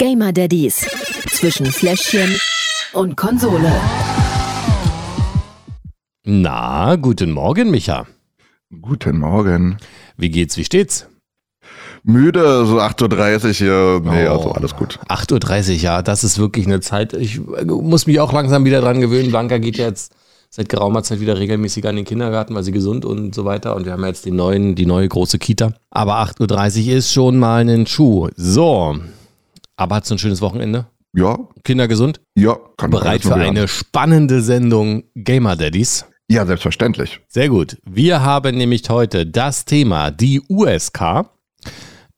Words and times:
Gamer 0.00 0.32
Daddies 0.32 0.86
zwischen 1.30 1.66
Fläschchen 1.66 2.34
und 2.94 3.18
Konsole. 3.18 3.70
Na, 6.24 6.96
guten 6.96 7.32
Morgen, 7.32 7.70
Micha. 7.70 8.06
Guten 8.80 9.18
Morgen. 9.18 9.76
Wie 10.16 10.30
geht's, 10.30 10.56
wie 10.56 10.64
steht's? 10.64 11.06
Müde, 12.02 12.64
so 12.64 12.80
8.30 12.80 13.44
Uhr 13.44 13.52
hier. 13.52 14.00
Nee, 14.10 14.26
Oh. 14.26 14.38
also 14.38 14.52
alles 14.52 14.74
gut. 14.74 14.98
8.30 15.10 15.68
Uhr, 15.72 15.76
ja, 15.82 16.00
das 16.00 16.24
ist 16.24 16.38
wirklich 16.38 16.64
eine 16.64 16.80
Zeit. 16.80 17.12
Ich 17.12 17.36
äh, 17.36 17.66
muss 17.66 18.06
mich 18.06 18.20
auch 18.20 18.32
langsam 18.32 18.64
wieder 18.64 18.80
dran 18.80 19.02
gewöhnen. 19.02 19.28
Blanca 19.28 19.58
geht 19.58 19.76
jetzt 19.76 20.14
seit 20.48 20.70
geraumer 20.70 21.02
Zeit 21.02 21.20
wieder 21.20 21.38
regelmäßig 21.38 21.86
an 21.86 21.96
den 21.96 22.06
Kindergarten, 22.06 22.54
weil 22.54 22.62
sie 22.62 22.72
gesund 22.72 23.04
und 23.04 23.34
so 23.34 23.44
weiter. 23.44 23.76
Und 23.76 23.84
wir 23.84 23.92
haben 23.92 24.04
jetzt 24.06 24.24
den 24.24 24.36
neuen, 24.36 24.74
die 24.76 24.86
neue 24.86 25.08
große 25.08 25.38
Kita. 25.38 25.74
Aber 25.90 26.22
8.30 26.22 26.86
Uhr 26.88 26.96
ist 26.96 27.12
schon 27.12 27.38
mal 27.38 27.68
ein 27.68 27.86
Schuh. 27.86 28.28
So. 28.34 28.96
Aber 29.80 29.96
hat's 29.96 30.12
ein 30.12 30.18
schönes 30.18 30.42
Wochenende? 30.42 30.88
Ja, 31.14 31.38
Kinder 31.64 31.88
gesund? 31.88 32.20
ja. 32.36 32.54
Kann 32.76 32.90
Bereit 32.90 33.22
für 33.22 33.34
eine 33.34 33.66
spannende 33.66 34.42
Sendung 34.42 35.04
Gamer 35.14 35.56
Daddies? 35.56 36.04
Ja, 36.28 36.44
selbstverständlich. 36.44 37.20
Sehr 37.28 37.48
gut. 37.48 37.78
Wir 37.84 38.20
haben 38.20 38.58
nämlich 38.58 38.82
heute 38.90 39.24
das 39.26 39.64
Thema 39.64 40.10
die 40.10 40.42
USK. 40.48 41.24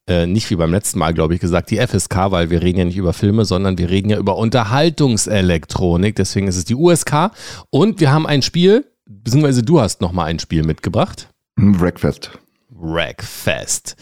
Äh, 0.08 0.26
nicht 0.26 0.50
wie 0.50 0.56
beim 0.56 0.72
letzten 0.72 0.98
Mal, 0.98 1.14
glaube 1.14 1.34
ich, 1.34 1.40
gesagt, 1.40 1.70
die 1.70 1.78
FSK, 1.78 2.32
weil 2.32 2.50
wir 2.50 2.62
reden 2.62 2.80
ja 2.80 2.84
nicht 2.84 2.96
über 2.96 3.12
Filme, 3.12 3.44
sondern 3.44 3.78
wir 3.78 3.88
reden 3.88 4.10
ja 4.10 4.18
über 4.18 4.36
Unterhaltungselektronik. 4.36 6.16
Deswegen 6.16 6.48
ist 6.48 6.56
es 6.56 6.64
die 6.64 6.74
USK. 6.74 7.30
Und 7.70 8.00
wir 8.00 8.10
haben 8.10 8.26
ein 8.26 8.42
Spiel, 8.42 8.84
beziehungsweise 9.06 9.62
du 9.62 9.80
hast 9.80 10.00
nochmal 10.00 10.26
ein 10.26 10.40
Spiel 10.40 10.64
mitgebracht. 10.64 11.28
Breakfast. 11.54 12.32
Wreckfest. 12.70 13.94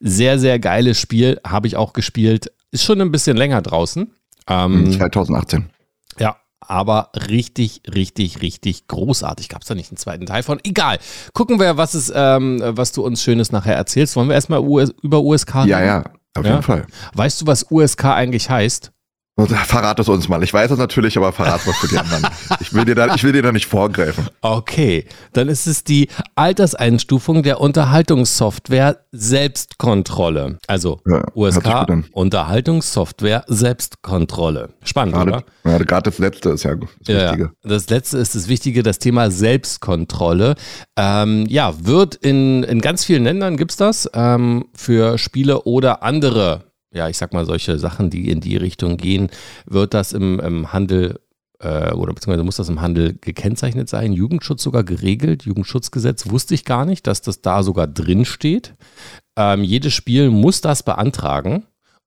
Sehr, 0.00 0.38
sehr 0.38 0.58
geiles 0.58 1.00
Spiel. 1.00 1.40
Habe 1.46 1.66
ich 1.66 1.76
auch 1.76 1.94
gespielt. 1.94 2.52
Ist 2.76 2.84
schon 2.84 3.00
ein 3.00 3.10
bisschen 3.10 3.38
länger 3.38 3.62
draußen. 3.62 4.12
Ähm, 4.48 4.92
2018. 4.92 5.70
ja, 6.18 6.36
aber 6.60 7.10
richtig, 7.30 7.80
richtig, 7.92 8.42
richtig 8.42 8.86
großartig. 8.86 9.48
Gab 9.48 9.62
es 9.62 9.68
da 9.68 9.74
nicht 9.74 9.90
einen 9.90 9.96
zweiten 9.96 10.26
Teil 10.26 10.42
von? 10.42 10.60
Egal. 10.62 10.98
Gucken 11.32 11.58
wir, 11.58 11.78
was, 11.78 11.94
ist, 11.94 12.12
ähm, 12.14 12.60
was 12.62 12.92
du 12.92 13.02
uns 13.02 13.22
Schönes 13.22 13.50
nachher 13.50 13.74
erzählst. 13.76 14.14
Wollen 14.14 14.28
wir 14.28 14.34
erstmal 14.34 14.60
US 14.60 14.92
über 15.02 15.22
USK 15.22 15.64
Ja, 15.64 15.82
ja, 15.82 16.04
auf 16.36 16.44
Ja? 16.44 16.50
jeden 16.50 16.62
Fall. 16.62 16.86
Weißt 17.14 17.40
du, 17.40 17.46
was 17.46 17.70
USK 17.70 18.04
eigentlich 18.04 18.50
heißt? 18.50 18.92
Verrat 19.66 20.00
es 20.00 20.08
uns 20.08 20.28
mal. 20.28 20.42
Ich 20.42 20.52
weiß 20.52 20.70
es 20.70 20.78
natürlich, 20.78 21.16
aber 21.18 21.30
verrat 21.30 21.66
was 21.66 21.76
für 21.76 21.88
die 21.88 21.98
anderen. 21.98 22.26
Ich 22.60 22.72
will 22.72 22.84
dir 22.84 22.94
da, 22.94 23.14
ich 23.14 23.22
will 23.22 23.32
dir 23.32 23.42
da 23.42 23.52
nicht 23.52 23.66
vorgreifen. 23.66 24.28
Okay, 24.40 25.04
dann 25.34 25.48
ist 25.48 25.66
es 25.66 25.84
die 25.84 26.08
Alterseinstufung 26.34 27.42
der 27.42 27.60
Unterhaltungssoftware 27.60 28.98
Selbstkontrolle. 29.12 30.58
Also 30.66 31.00
Ja, 31.06 31.22
USK. 31.34 32.04
Unterhaltungssoftware 32.12 33.44
Selbstkontrolle. 33.46 34.70
Spannend, 34.82 35.16
oder? 35.16 35.24
Gerade, 35.24 35.44
ja, 35.64 35.78
gerade 35.84 36.10
das 36.10 36.18
letzte 36.18 36.50
ist 36.50 36.62
ja 36.62 36.74
das 36.74 36.88
Ja, 37.06 37.24
Wichtige. 37.24 37.52
Das 37.62 37.88
letzte 37.90 38.18
ist 38.18 38.34
das 38.34 38.48
Wichtige, 38.48 38.82
das 38.82 38.98
Thema 38.98 39.30
Selbstkontrolle. 39.30 40.54
Ähm, 40.96 41.44
ja, 41.48 41.74
wird 41.84 42.14
in, 42.14 42.62
in 42.62 42.80
ganz 42.80 43.04
vielen 43.04 43.24
Ländern 43.24 43.56
gibt 43.56 43.72
es 43.72 43.76
das 43.76 44.10
ähm, 44.14 44.66
für 44.74 45.18
Spiele 45.18 45.62
oder 45.62 46.02
andere, 46.02 46.64
ja, 46.96 47.08
ich 47.08 47.18
sag 47.18 47.32
mal, 47.32 47.44
solche 47.44 47.78
Sachen, 47.78 48.10
die 48.10 48.30
in 48.30 48.40
die 48.40 48.56
Richtung 48.56 48.96
gehen, 48.96 49.28
wird 49.66 49.94
das 49.94 50.12
im, 50.12 50.40
im 50.40 50.72
Handel 50.72 51.20
äh, 51.60 51.92
oder 51.92 52.12
beziehungsweise 52.12 52.44
muss 52.44 52.56
das 52.56 52.68
im 52.68 52.80
Handel 52.80 53.16
gekennzeichnet 53.20 53.88
sein. 53.88 54.12
Jugendschutz 54.12 54.62
sogar 54.62 54.84
geregelt. 54.84 55.44
Jugendschutzgesetz 55.44 56.28
wusste 56.30 56.54
ich 56.54 56.64
gar 56.64 56.84
nicht, 56.84 57.06
dass 57.06 57.22
das 57.22 57.42
da 57.42 57.62
sogar 57.62 57.86
drin 57.86 58.24
steht. 58.24 58.74
Ähm, 59.38 59.62
jedes 59.62 59.92
Spiel 59.92 60.30
muss 60.30 60.60
das 60.60 60.82
beantragen. 60.82 61.64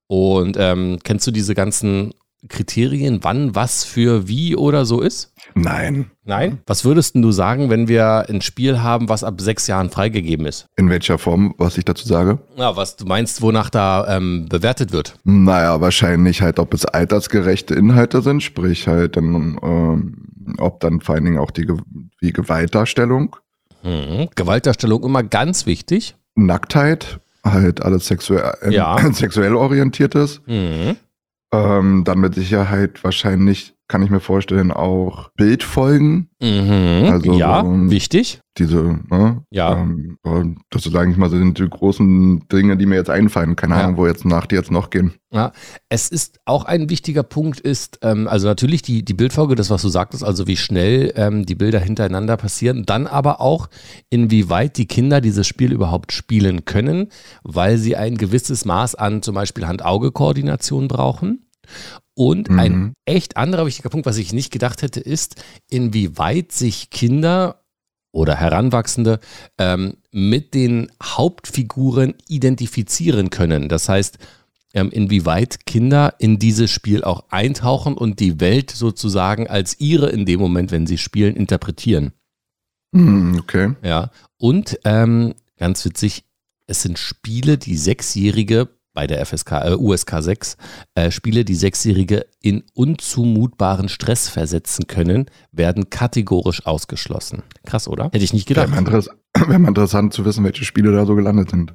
Und 0.08 0.58
ähm, 0.59 0.98
kennst 1.03 1.28
du 1.28 1.31
diese 1.31 1.53
ganzen 1.53 2.14
Kriterien, 2.48 3.20
wann 3.23 3.54
was 3.54 3.84
für 3.84 4.28
wie 4.28 4.56
oder 4.56 4.86
so 4.86 5.02
ist? 5.02 5.34
Nein. 5.56 6.12
Nein. 6.23 6.59
Was 6.68 6.86
würdest 6.86 7.16
denn 7.16 7.22
du 7.22 7.31
sagen, 7.31 7.70
wenn 7.70 7.88
wir 7.90 8.30
ein 8.30 8.42
Spiel 8.42 8.81
haben, 8.81 9.09
was 9.09 9.24
ab 9.25 9.41
sechs 9.41 9.68
Jahren 9.68 9.90
freigegeben 9.90 10.46
ist? 10.46 10.66
In 10.78 10.90
welcher 10.90 11.18
Form, 11.18 11.53
was 11.58 11.78
ich 11.78 11.84
dazu 11.86 12.08
sage? 12.08 12.40
Ja, 12.56 12.78
was 12.78 12.96
du 12.96 13.06
meinst, 13.06 13.41
wonach 13.41 13.69
da 13.69 14.16
ähm, 14.16 14.46
bewertet 14.47 14.94
wird? 14.94 15.16
Naja, 15.25 15.81
wahrscheinlich 15.81 16.41
halt, 16.41 16.59
ob 16.59 16.74
es 16.74 16.86
altersgerechte 16.86 17.75
Inhalte 17.75 18.22
sind, 18.22 18.42
sprich 18.42 18.88
halt 18.88 19.18
dann, 19.18 19.58
ähm, 19.62 20.56
ob 20.59 20.80
dann 20.80 21.02
vor 21.02 21.16
allen 21.16 21.25
Dingen 21.25 21.40
auch 21.40 21.52
die, 21.52 21.68
die 22.22 22.31
Gewaltdarstellung, 22.34 23.36
Mhm. 23.81 24.28
Gewaltdarstellung 24.36 25.03
immer 25.06 25.24
ganz 25.24 25.66
wichtig. 25.66 26.16
Nacktheit, 26.36 27.19
halt 27.46 27.81
alles 27.81 28.08
sexuell, 28.08 28.53
äh, 28.62 28.74
Ja. 28.74 28.97
sexuell 29.13 29.56
orientiertes. 29.56 30.42
Mhm. 30.47 30.97
Ähm, 31.52 32.04
dann 32.04 32.20
mit 32.20 32.36
Sicherheit 32.36 33.04
wahrscheinlich, 33.04 33.76
kann 33.89 34.01
ich 34.01 34.09
mir 34.09 34.22
vorstellen, 34.22 34.72
auch 34.72 35.29
Bildfolgen, 35.35 36.29
Mhm. 36.41 37.09
Also, 37.11 37.33
ja, 37.33 37.59
ähm, 37.59 37.91
wichtig. 37.91 38.39
diese, 38.57 38.97
ne? 39.09 39.44
Ja. 39.51 39.77
Ähm, 39.81 40.17
und 40.22 40.59
das 40.69 40.85
ist 40.85 40.95
eigentlich 40.95 41.17
mal 41.17 41.29
so 41.29 41.38
sind 41.38 41.59
die 41.59 41.67
großen 41.69 42.47
Dinge, 42.47 42.77
die 42.77 42.85
mir 42.85 42.95
jetzt 42.95 43.09
einfallen. 43.09 43.57
Keine 43.57 43.75
Ja. 43.75 43.83
Ahnung, 43.83 43.97
wo 43.97 44.07
jetzt 44.07 44.23
nach 44.23 44.45
die 44.45 44.55
jetzt 44.55 44.72
noch 44.72 44.89
gehen. 44.89 45.13
Ja, 45.33 45.51
es 45.89 46.07
ist 46.07 46.39
auch 46.45 46.63
ein 46.63 46.89
wichtiger 46.89 47.23
Punkt 47.23 47.59
ist, 47.59 48.00
ähm, 48.03 48.29
also 48.29 48.47
natürlich 48.47 48.81
die, 48.83 49.03
die 49.03 49.13
Bildfolge, 49.13 49.55
das 49.55 49.69
was 49.69 49.81
du 49.81 49.89
sagtest, 49.89 50.23
also 50.23 50.47
wie 50.47 50.56
schnell 50.56 51.11
ähm, 51.17 51.45
die 51.45 51.56
Bilder 51.56 51.79
hintereinander 51.81 52.38
passieren, 52.38 52.85
dann 52.85 53.06
aber 53.06 53.41
auch, 53.41 53.67
inwieweit 54.09 54.77
die 54.77 54.88
Kinder 54.88 55.19
dieses 55.19 55.45
Spiel 55.45 55.73
überhaupt 55.73 56.13
spielen 56.13 56.63
können, 56.63 57.07
weil 57.44 57.77
sie 57.77 57.97
ein 57.97 58.16
gewisses 58.17 58.63
Maß 58.63 58.95
an 58.95 59.21
zum 59.23 59.35
Beispiel 59.35 59.67
Hand-Auge-Koordination 59.67 60.88
brauchen. 60.88 61.45
Und 62.14 62.50
ein 62.50 62.72
Mhm. 62.74 62.94
echt 63.06 63.38
anderer 63.38 63.66
wichtiger 63.66 63.90
Punkt, 63.90 64.06
was 64.06 64.18
ich 64.18 64.34
nicht 64.34 64.52
gedacht 64.52 64.81
hätte, 64.81 65.00
ist, 65.00 65.42
inwieweit 65.70 66.52
sich 66.52 66.90
Kinder 66.90 67.64
oder 68.12 68.36
Heranwachsende 68.36 69.20
ähm, 69.58 69.98
mit 70.12 70.53
den 70.53 70.92
Hauptfiguren 71.02 72.16
identifizieren 72.28 73.30
können. 73.30 73.69
Das 73.69 73.88
heißt, 73.88 74.18
ähm, 74.74 74.90
inwieweit 74.92 75.66
Kinder 75.66 76.16
in 76.19 76.40
dieses 76.40 76.72
Spiel 76.72 77.03
auch 77.03 77.25
eintauchen 77.30 77.96
und 77.96 78.19
die 78.19 78.40
Welt 78.40 78.72
sozusagen 78.72 79.48
als 79.48 79.80
ihre 79.80 80.09
in 80.09 80.25
dem 80.25 80.40
Moment, 80.40 80.72
wenn 80.72 80.88
sie 80.88 80.98
spielen, 80.98 81.36
interpretieren. 81.36 82.14
Hm, 82.96 83.40
okay. 83.40 83.75
Ja. 83.84 84.12
Und 84.38 84.80
ähm, 84.84 85.36
ganz 85.58 85.86
witzig, 85.86 86.24
es 86.68 86.81
sind 86.81 87.00
Spiele, 87.00 87.58
die 87.58 87.78
Sechsjährige 87.78 88.69
bei 88.94 89.07
der 89.07 89.25
FSK, 89.25 89.51
äh, 89.51 89.75
USK 89.75 90.16
6, 90.22 90.57
äh, 90.95 91.11
Spiele, 91.11 91.45
die 91.45 91.55
Sechsjährige 91.55 92.25
in 92.41 92.63
unzumutbaren 92.73 93.89
Stress 93.89 94.29
versetzen 94.29 94.88
können, 94.88 95.27
werden 95.51 95.89
kategorisch 95.89 96.66
ausgeschlossen. 96.66 97.44
Krass, 97.66 97.88
oder? 97.88 98.05
Hätte 98.05 98.17
ich 98.17 98.33
nicht 98.33 98.50
Wäre 98.50 98.66
gedacht. 98.66 98.79
interess 98.79 99.09
wär 99.47 99.59
mal 99.59 99.69
interessant 99.69 100.13
zu 100.13 100.25
wissen, 100.25 100.44
welche 100.44 100.66
Spiele 100.66 100.91
da 100.91 101.05
so 101.05 101.16
gelandet 101.16 101.51
sind. 101.51 101.73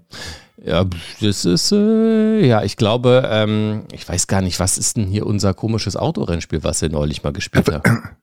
Ja, 0.64 0.84
das 1.20 1.44
ist, 1.44 1.72
äh, 1.72 2.47
ja, 2.47 2.62
ich 2.62 2.76
glaube, 2.76 3.28
ähm, 3.31 3.84
ich 3.92 4.08
weiß 4.08 4.26
gar 4.26 4.41
nicht, 4.41 4.58
was 4.60 4.78
ist 4.78 4.96
denn 4.96 5.06
hier 5.06 5.26
unser 5.26 5.52
komisches 5.52 5.96
Autorennspiel, 5.96 6.64
was 6.64 6.81
wir 6.81 6.88
neulich 6.88 7.22
mal 7.22 7.32
gespielt 7.32 7.70
haben? 7.72 8.02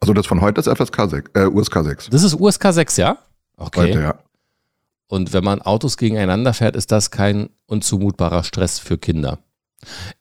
Also 0.00 0.14
das 0.14 0.26
von 0.26 0.40
heute 0.40 0.58
ist 0.58 0.68
FSK 0.68 1.10
6, 1.10 1.30
äh, 1.34 1.44
USK 1.44 1.84
6. 1.84 2.08
Das 2.08 2.22
ist 2.22 2.40
USK 2.40 2.72
6, 2.72 2.96
ja? 2.96 3.18
Okay. 3.58 3.80
Heute, 3.80 4.00
ja. 4.00 4.14
Und 5.10 5.32
wenn 5.32 5.42
man 5.42 5.60
Autos 5.60 5.96
gegeneinander 5.96 6.54
fährt, 6.54 6.76
ist 6.76 6.92
das 6.92 7.10
kein 7.10 7.48
unzumutbarer 7.66 8.44
Stress 8.44 8.78
für 8.78 8.96
Kinder. 8.96 9.40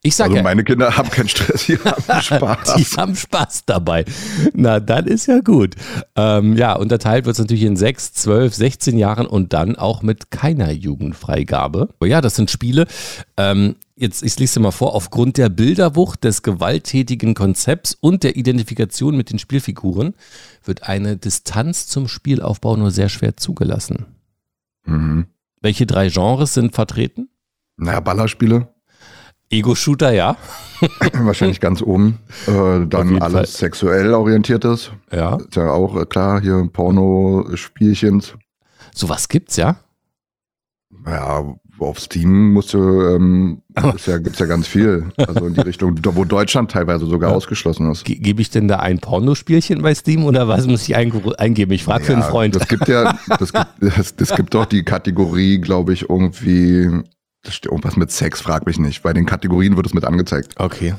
Ich 0.01 0.15
sage 0.15 0.29
Also 0.29 0.37
ja, 0.37 0.43
meine 0.43 0.63
Kinder 0.63 0.97
haben 0.97 1.11
keinen 1.11 1.29
Stress, 1.29 1.67
die 1.67 1.77
haben 1.77 2.01
Spaß. 2.21 2.75
die 2.75 2.85
haben 2.97 3.15
Spaß 3.15 3.65
dabei. 3.67 4.05
Na, 4.53 4.79
dann 4.79 5.05
ist 5.05 5.27
ja 5.27 5.41
gut. 5.41 5.75
Ähm, 6.15 6.57
ja, 6.57 6.73
unterteilt 6.73 7.25
wird 7.25 7.35
es 7.35 7.39
natürlich 7.39 7.65
in 7.65 7.75
6, 7.75 8.13
12, 8.13 8.55
16 8.55 8.97
Jahren 8.97 9.27
und 9.27 9.53
dann 9.53 9.75
auch 9.75 10.01
mit 10.01 10.31
keiner 10.31 10.71
Jugendfreigabe. 10.71 11.89
Oh 11.99 12.05
ja, 12.05 12.19
das 12.19 12.35
sind 12.35 12.49
Spiele. 12.49 12.87
Ähm, 13.37 13.75
jetzt, 13.95 14.23
ich 14.23 14.39
lese 14.39 14.55
dir 14.55 14.63
mal 14.63 14.71
vor, 14.71 14.95
aufgrund 14.95 15.37
der 15.37 15.49
Bilderwucht 15.49 16.23
des 16.23 16.41
gewalttätigen 16.41 17.35
Konzepts 17.35 17.95
und 17.99 18.23
der 18.23 18.37
Identifikation 18.37 19.15
mit 19.15 19.29
den 19.29 19.37
Spielfiguren 19.37 20.15
wird 20.63 20.83
eine 20.89 21.15
Distanz 21.15 21.85
zum 21.85 22.07
Spielaufbau 22.07 22.75
nur 22.75 22.89
sehr 22.89 23.09
schwer 23.09 23.37
zugelassen. 23.37 24.07
Mhm. 24.85 25.27
Welche 25.61 25.85
drei 25.85 26.09
Genres 26.09 26.53
sind 26.53 26.73
vertreten? 26.73 27.29
Naja, 27.77 27.99
Ballerspiele, 27.99 28.67
Ego-Shooter, 29.51 30.11
ja. 30.11 30.37
wahrscheinlich 31.13 31.59
ganz 31.59 31.81
oben. 31.81 32.19
Äh, 32.45 32.85
dann 32.87 33.21
alles 33.21 33.33
Fall. 33.33 33.45
sexuell 33.47 34.13
orientiertes. 34.13 34.91
Ja. 35.11 35.37
Ist 35.37 35.55
ja 35.55 35.71
auch 35.71 35.99
äh, 35.99 36.05
klar, 36.05 36.39
hier 36.39 36.69
Porno-Spielchens. 36.71 38.35
Sowas 38.93 39.27
gibt's, 39.27 39.57
ja. 39.57 39.77
Ja, 41.05 41.55
auf 41.79 41.99
Steam 41.99 42.51
musst 42.51 42.73
du, 42.73 43.01
ähm, 43.01 43.61
ja, 43.77 44.17
gibt's 44.17 44.39
ja 44.39 44.45
ganz 44.47 44.67
viel. 44.67 45.05
Also 45.17 45.45
in 45.45 45.53
die 45.53 45.61
Richtung, 45.61 45.97
wo 46.15 46.25
Deutschland 46.25 46.71
teilweise 46.71 47.05
sogar 47.05 47.29
Ja. 47.31 47.35
ausgeschlossen 47.35 47.89
ist. 47.91 48.03
Ge 48.03 48.15
Gebe 48.17 48.41
ich 48.41 48.49
denn 48.49 48.67
da 48.67 48.79
ein 48.79 48.99
Pornospielchen 48.99 49.81
bei 49.81 49.95
Steam 49.95 50.25
oder 50.25 50.47
was 50.47 50.67
muss 50.67 50.87
ich 50.89 50.97
einge- 50.97 51.35
eingeben? 51.35 51.71
Ich 51.71 51.83
frage 51.85 52.03
für 52.03 52.13
einen 52.13 52.21
Ja, 52.21 52.27
Freund. 52.29 52.55
Das 52.55 52.67
gibt 52.67 52.87
ja, 52.89 53.17
das 53.39 53.53
gibt, 53.53 53.67
das, 53.97 54.15
das 54.15 54.35
gibt 54.35 54.53
doch 54.53 54.65
die 54.65 54.83
Kategorie, 54.83 55.59
glaube 55.59 55.93
ich, 55.93 56.09
irgendwie 56.09 56.89
Da 57.43 57.51
steht 57.51 57.71
irgendwas 57.71 57.95
mit 57.95 58.11
Sex, 58.11 58.41
frag 58.41 58.65
mich 58.65 58.77
nicht. 58.77 59.01
Bei 59.01 59.13
den 59.13 59.25
Kategorien 59.25 59.77
wird 59.77 59.85
es 59.85 59.93
mit 59.93 60.03
angezeigt. 60.03 60.55
Okay. 60.57 60.95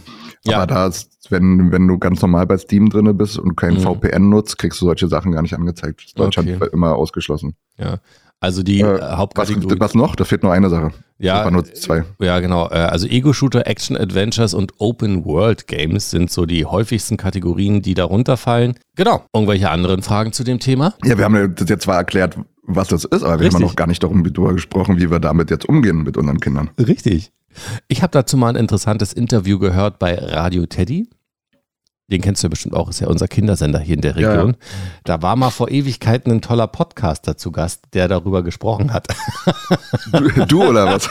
Aber 0.46 0.53
Ja, 0.53 0.67
da 0.67 0.87
ist, 0.87 1.26
wenn, 1.29 1.70
wenn 1.70 1.87
du 1.87 1.99
ganz 1.99 2.23
normal 2.23 2.46
bei 2.46 2.56
Steam 2.56 2.88
drinne 2.88 3.12
bist 3.12 3.38
und 3.38 3.55
kein 3.56 3.75
Mhm. 3.75 3.81
VPN 3.81 4.31
nutzt, 4.31 4.56
kriegst 4.56 4.81
du 4.81 4.87
solche 4.87 5.06
Sachen 5.08 5.32
gar 5.32 5.43
nicht 5.43 5.53
angezeigt. 5.55 6.03
Das 6.03 6.14
Deutschland 6.14 6.49
Okay. 6.49 6.70
immer 6.73 6.94
ausgeschlossen. 6.96 7.55
ja. 7.76 7.99
Also 8.42 8.62
die 8.62 8.81
Äh, 8.81 8.84
äh, 8.87 9.00
Was, 9.00 9.16
Hauptkategorie. 9.19 9.76
was 9.81 9.94
noch? 9.94 10.16
Da 10.16 10.25
fehlt 10.25 10.42
nur 10.42 10.52
eine 10.52 10.70
Sache. 10.70 10.92
Ja, 11.19 11.42
Aber 11.42 11.50
nur 11.50 11.64
zwei. 11.64 12.04
Ja, 12.20 12.40
genau. 12.40 12.69
Äh, 12.70 12.75
Also 12.76 13.06
Ego-Shooter, 13.06 13.66
Action-Adventures 13.66 14.54
und 14.54 14.72
Open-World-Games 14.78 16.10
sind 16.10 16.31
so 16.31 16.46
die 16.46 16.64
häufigsten 16.64 17.16
Kategorien, 17.16 17.82
die 17.82 17.94
darunter 17.94 18.37
fallen. 18.37 18.75
Genau. 18.96 19.25
Irgendwelche 19.34 19.70
anderen 19.70 20.02
Fragen 20.02 20.32
zu 20.32 20.44
dem 20.44 20.58
Thema? 20.58 20.94
Ja, 21.04 21.19
wir 21.19 21.25
haben 21.26 21.54
das 21.54 21.69
jetzt 21.69 21.84
zwar 21.84 21.96
erklärt, 21.96 22.37
was 22.62 22.88
das 22.88 23.04
ist, 23.04 23.22
aber 23.22 23.34
wir 23.34 23.40
Richtig. 23.40 23.54
haben 23.54 23.62
noch 23.62 23.76
gar 23.76 23.87
nicht 23.87 24.02
darum 24.02 24.25
darüber 24.25 24.54
gesprochen, 24.54 24.98
wie 24.98 25.10
wir 25.10 25.19
damit 25.20 25.50
jetzt 25.50 25.69
umgehen 25.69 26.02
mit 26.02 26.16
unseren 26.16 26.40
Kindern. 26.40 26.70
Richtig. 26.78 27.32
Ich 27.88 28.02
habe 28.02 28.12
dazu 28.12 28.36
mal 28.36 28.48
ein 28.48 28.56
interessantes 28.56 29.12
Interview 29.12 29.58
gehört 29.58 29.98
bei 29.98 30.14
Radio 30.14 30.66
Teddy. 30.66 31.08
Den 32.10 32.20
kennst 32.20 32.42
du 32.42 32.46
ja 32.46 32.50
bestimmt 32.50 32.74
auch, 32.74 32.88
ist 32.88 33.00
ja 33.00 33.06
unser 33.06 33.28
Kindersender 33.28 33.78
hier 33.78 33.94
in 33.94 34.00
der 34.00 34.16
Ja, 34.16 34.30
Region. 34.32 34.56
Da 35.04 35.22
war 35.22 35.36
mal 35.36 35.50
vor 35.50 35.70
Ewigkeiten 35.70 36.32
ein 36.32 36.40
toller 36.40 36.66
Podcaster 36.66 37.36
zu 37.36 37.52
Gast, 37.52 37.84
der 37.92 38.08
darüber 38.08 38.42
gesprochen 38.42 38.92
hat. 38.92 39.08
Du, 40.12 40.46
du 40.46 40.64
oder 40.64 40.86
was? 40.86 41.08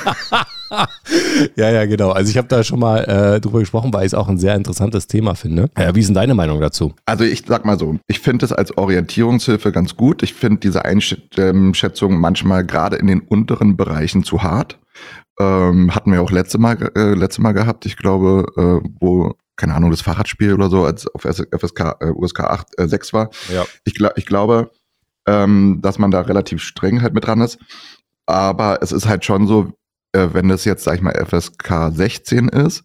ja, 1.56 1.70
ja, 1.70 1.86
genau. 1.86 2.12
Also 2.12 2.30
ich 2.30 2.38
habe 2.38 2.48
da 2.48 2.64
schon 2.64 2.80
mal 2.80 3.00
äh, 3.06 3.42
drüber 3.42 3.60
gesprochen, 3.60 3.94
weil 3.94 4.02
ich 4.02 4.12
es 4.12 4.14
auch 4.14 4.28
ein 4.28 4.38
sehr 4.38 4.56
interessantes 4.56 5.08
Thema 5.08 5.36
finde. 5.36 5.70
Ja, 5.78 5.96
wie 5.96 6.00
ist 6.02 6.08
denn 6.08 6.16
deine 6.16 6.36
Meinung 6.36 6.60
dazu? 6.60 6.94
Also 7.06 7.24
ich 7.24 7.44
sag 7.48 7.66
mal 7.66 7.80
so, 7.80 7.98
ich 8.08 8.20
finde 8.20 8.46
es 8.46 8.52
als 8.52 8.78
Orientierungshilfe 8.78 9.72
ganz 9.72 9.96
gut. 9.96 10.22
Ich 10.24 10.34
finde 10.34 10.60
diese 10.60 10.86
Einschätzung 10.86 12.20
manchmal 12.20 12.66
gerade 12.66 12.98
in 12.98 13.08
den 13.08 13.22
unteren 13.22 13.78
Bereichen 13.78 14.24
zu 14.24 14.44
hart. 14.44 14.78
Ähm, 15.40 15.96
hatten 15.96 16.12
wir 16.12 16.22
auch 16.22 16.32
letzte 16.32 16.58
Mal, 16.58 16.78
äh, 16.96 17.14
letzte 17.14 17.42
Mal 17.42 17.54
gehabt. 17.54 17.86
Ich 17.86 17.96
glaube, 17.96 18.46
äh, 18.58 18.90
wo, 19.00 19.36
keine 19.60 19.76
Ahnung, 19.76 19.92
das 19.92 20.02
Fahrradspiel 20.02 20.54
oder 20.54 20.70
so, 20.70 20.86
als 20.86 21.06
auf 21.08 21.24
FSK, 21.24 21.98
äh, 22.00 22.12
USK 22.12 22.40
8, 22.40 22.80
äh, 22.80 22.88
6 22.88 23.14
war. 23.14 23.30
Ja. 23.54 23.66
Ich, 23.84 23.94
gla 23.94 24.12
ich 24.16 24.26
glaube, 24.26 24.72
ähm, 25.28 25.80
dass 25.82 26.00
man 26.00 26.12
da 26.12 26.22
relativ 26.22 26.64
streng 26.64 27.02
halt 27.02 27.14
mit 27.14 27.28
dran 27.28 27.42
ist. 27.42 27.60
Aber 28.26 28.80
es 28.82 28.92
ist 28.92 29.08
halt 29.08 29.26
schon 29.26 29.48
so, 29.48 29.74
äh, 30.14 30.30
wenn 30.32 30.48
das 30.48 30.64
jetzt, 30.64 30.86
sag 30.86 30.96
ich 30.96 31.02
mal, 31.02 31.14
FSK 31.14 31.92
16 31.92 32.48
ist, 32.48 32.84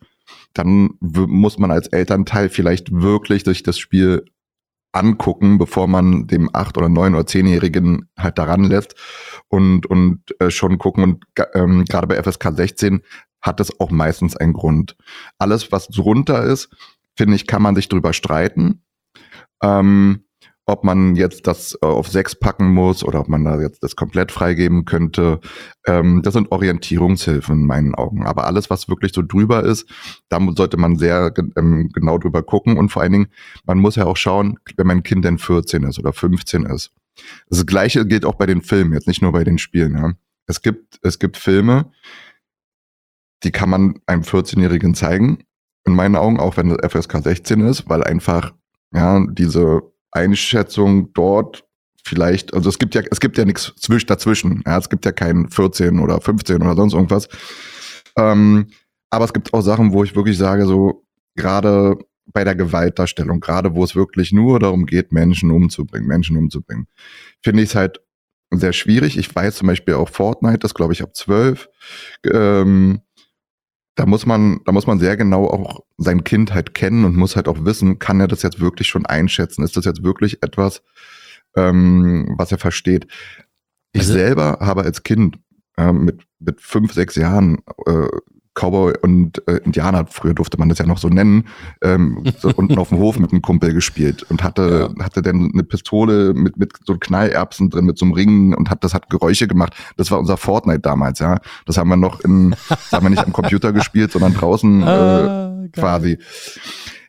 dann 0.52 0.90
muss 1.00 1.58
man 1.58 1.70
als 1.70 1.86
Elternteil 1.86 2.48
vielleicht 2.48 2.92
wirklich 2.92 3.44
sich 3.44 3.62
das 3.62 3.78
Spiel 3.78 4.24
angucken, 4.92 5.58
bevor 5.58 5.86
man 5.86 6.26
dem 6.26 6.50
acht 6.52 6.76
oder 6.76 6.88
neun 6.88 7.14
oder 7.14 7.26
zehnjährigen 7.26 8.08
halt 8.16 8.38
daran 8.38 8.64
lässt 8.64 8.94
und 9.48 9.86
und 9.86 10.20
äh, 10.40 10.50
schon 10.50 10.78
gucken 10.78 11.02
und 11.02 11.24
ähm, 11.54 11.84
gerade 11.84 12.06
bei 12.06 12.22
FSK 12.22 12.52
16 12.52 13.02
hat 13.44 13.60
es 13.60 13.78
auch 13.78 13.90
meistens 13.90 14.36
einen 14.36 14.54
Grund. 14.54 14.96
Alles 15.38 15.70
was 15.70 15.88
drunter 15.88 16.42
ist, 16.42 16.70
finde 17.14 17.36
ich, 17.36 17.46
kann 17.46 17.62
man 17.62 17.76
sich 17.76 17.88
drüber 17.88 18.12
streiten. 18.12 18.82
Ähm, 19.62 20.24
ob 20.66 20.82
man 20.82 21.14
jetzt 21.14 21.46
das 21.46 21.76
äh, 21.82 21.86
auf 21.86 22.08
sechs 22.08 22.34
packen 22.34 22.72
muss 22.72 23.04
oder 23.04 23.20
ob 23.20 23.28
man 23.28 23.44
da 23.44 23.60
jetzt 23.60 23.82
das 23.82 23.96
komplett 23.96 24.32
freigeben 24.32 24.86
könnte. 24.86 25.40
Ähm, 25.86 26.22
das 26.22 26.32
sind 26.32 26.50
Orientierungshilfen 26.52 27.60
in 27.60 27.66
meinen 27.66 27.94
Augen. 27.94 28.26
Aber 28.26 28.46
alles, 28.46 28.70
was 28.70 28.88
wirklich 28.88 29.12
so 29.12 29.20
drüber 29.20 29.62
ist, 29.62 29.86
da 30.30 30.40
sollte 30.56 30.78
man 30.78 30.96
sehr 30.96 31.34
ähm, 31.56 31.90
genau 31.92 32.16
drüber 32.16 32.42
gucken. 32.42 32.78
Und 32.78 32.88
vor 32.88 33.02
allen 33.02 33.12
Dingen, 33.12 33.28
man 33.66 33.78
muss 33.78 33.96
ja 33.96 34.06
auch 34.06 34.16
schauen, 34.16 34.58
wenn 34.76 34.86
mein 34.86 35.02
Kind 35.02 35.26
denn 35.26 35.36
14 35.36 35.82
ist 35.82 35.98
oder 35.98 36.14
15 36.14 36.64
ist. 36.64 36.92
Das 37.50 37.66
Gleiche 37.66 38.06
gilt 38.06 38.24
auch 38.24 38.36
bei 38.36 38.46
den 38.46 38.62
Filmen, 38.62 38.94
jetzt 38.94 39.06
nicht 39.06 39.20
nur 39.20 39.32
bei 39.32 39.44
den 39.44 39.58
Spielen. 39.58 39.96
Ja. 39.96 40.12
Es 40.46 40.62
gibt, 40.62 40.98
es 41.02 41.18
gibt 41.18 41.36
Filme, 41.36 41.90
die 43.44 43.52
kann 43.52 43.70
man 43.70 44.00
einem 44.06 44.22
14-Jährigen 44.22 44.94
zeigen. 44.94 45.44
In 45.86 45.94
meinen 45.94 46.16
Augen, 46.16 46.40
auch 46.40 46.56
wenn 46.56 46.70
das 46.70 46.78
FSK 46.92 47.22
16 47.22 47.60
ist, 47.60 47.88
weil 47.88 48.02
einfach, 48.02 48.52
ja, 48.92 49.24
diese 49.30 49.82
Einschätzung 50.10 51.12
dort 51.12 51.64
vielleicht, 52.04 52.54
also 52.54 52.68
es 52.68 52.78
gibt 52.78 52.94
ja, 52.94 53.02
es 53.10 53.20
gibt 53.20 53.36
ja 53.36 53.44
nichts 53.44 53.74
zwisch, 53.78 54.06
dazwischen. 54.06 54.62
Ja, 54.66 54.78
es 54.78 54.88
gibt 54.88 55.04
ja 55.04 55.12
keinen 55.12 55.50
14 55.50 55.98
oder 55.98 56.20
15 56.20 56.62
oder 56.62 56.74
sonst 56.74 56.94
irgendwas. 56.94 57.28
Ähm, 58.16 58.68
aber 59.10 59.24
es 59.24 59.32
gibt 59.32 59.52
auch 59.52 59.62
Sachen, 59.62 59.92
wo 59.92 60.04
ich 60.04 60.16
wirklich 60.16 60.38
sage, 60.38 60.66
so 60.66 61.04
gerade 61.36 61.98
bei 62.26 62.44
der 62.44 62.54
Gewaltdarstellung, 62.54 63.40
gerade 63.40 63.74
wo 63.74 63.84
es 63.84 63.94
wirklich 63.94 64.32
nur 64.32 64.58
darum 64.58 64.86
geht, 64.86 65.12
Menschen 65.12 65.50
umzubringen, 65.50 66.08
Menschen 66.08 66.36
umzubringen, 66.36 66.86
finde 67.42 67.62
ich 67.62 67.70
es 67.70 67.74
halt 67.74 68.00
sehr 68.50 68.72
schwierig. 68.72 69.18
Ich 69.18 69.34
weiß 69.34 69.56
zum 69.56 69.68
Beispiel 69.68 69.94
auch 69.94 70.08
Fortnite, 70.08 70.58
das 70.58 70.74
glaube 70.74 70.92
ich 70.92 71.02
ab 71.02 71.14
12. 71.14 71.68
Ähm, 72.32 73.00
da 73.96 74.06
muss 74.06 74.26
man, 74.26 74.60
da 74.64 74.72
muss 74.72 74.86
man 74.86 74.98
sehr 74.98 75.16
genau 75.16 75.46
auch 75.46 75.80
sein 75.98 76.24
Kind 76.24 76.52
halt 76.52 76.74
kennen 76.74 77.04
und 77.04 77.16
muss 77.16 77.36
halt 77.36 77.48
auch 77.48 77.64
wissen, 77.64 77.98
kann 77.98 78.20
er 78.20 78.28
das 78.28 78.42
jetzt 78.42 78.60
wirklich 78.60 78.88
schon 78.88 79.06
einschätzen? 79.06 79.62
Ist 79.62 79.76
das 79.76 79.84
jetzt 79.84 80.02
wirklich 80.02 80.42
etwas, 80.42 80.82
ähm, 81.56 82.34
was 82.36 82.50
er 82.52 82.58
versteht? 82.58 83.06
Ich 83.92 84.00
Also- 84.02 84.14
selber 84.14 84.58
habe 84.60 84.82
als 84.82 85.02
Kind 85.02 85.38
ähm, 85.76 86.04
mit, 86.04 86.22
mit 86.40 86.60
fünf, 86.60 86.92
sechs 86.92 87.14
Jahren 87.16 87.58
äh, 87.86 88.08
Cowboy 88.54 88.94
und 89.02 89.46
äh, 89.48 89.56
Indianer, 89.64 90.06
früher 90.08 90.34
durfte 90.34 90.58
man 90.58 90.68
das 90.68 90.78
ja 90.78 90.86
noch 90.86 90.98
so 90.98 91.08
nennen, 91.08 91.46
ähm, 91.82 92.24
so 92.38 92.50
unten 92.56 92.78
auf 92.78 92.90
dem 92.90 92.98
Hof 92.98 93.18
mit 93.18 93.32
einem 93.32 93.42
Kumpel 93.42 93.74
gespielt 93.74 94.24
und 94.30 94.42
hatte, 94.42 94.94
hatte 95.00 95.22
dann 95.22 95.50
eine 95.52 95.64
Pistole 95.64 96.34
mit, 96.34 96.56
mit 96.56 96.72
so 96.84 96.96
Knallerbsen 96.96 97.70
drin, 97.70 97.84
mit 97.84 97.98
so 97.98 98.04
einem 98.04 98.14
Ring 98.14 98.54
und 98.54 98.70
hat, 98.70 98.84
das 98.84 98.94
hat 98.94 99.10
Geräusche 99.10 99.48
gemacht. 99.48 99.74
Das 99.96 100.10
war 100.10 100.18
unser 100.18 100.36
Fortnite 100.36 100.80
damals, 100.80 101.18
ja. 101.18 101.38
Das 101.66 101.76
haben 101.76 101.88
wir 101.88 101.96
noch 101.96 102.20
in, 102.20 102.54
das 102.68 102.92
haben 102.92 103.04
wir 103.04 103.10
nicht 103.10 103.24
am 103.24 103.32
Computer 103.32 103.72
gespielt, 103.74 104.12
sondern 104.12 104.34
draußen 104.34 104.82
äh, 104.82 105.44
Ah, 105.64 105.68
quasi. 105.72 106.18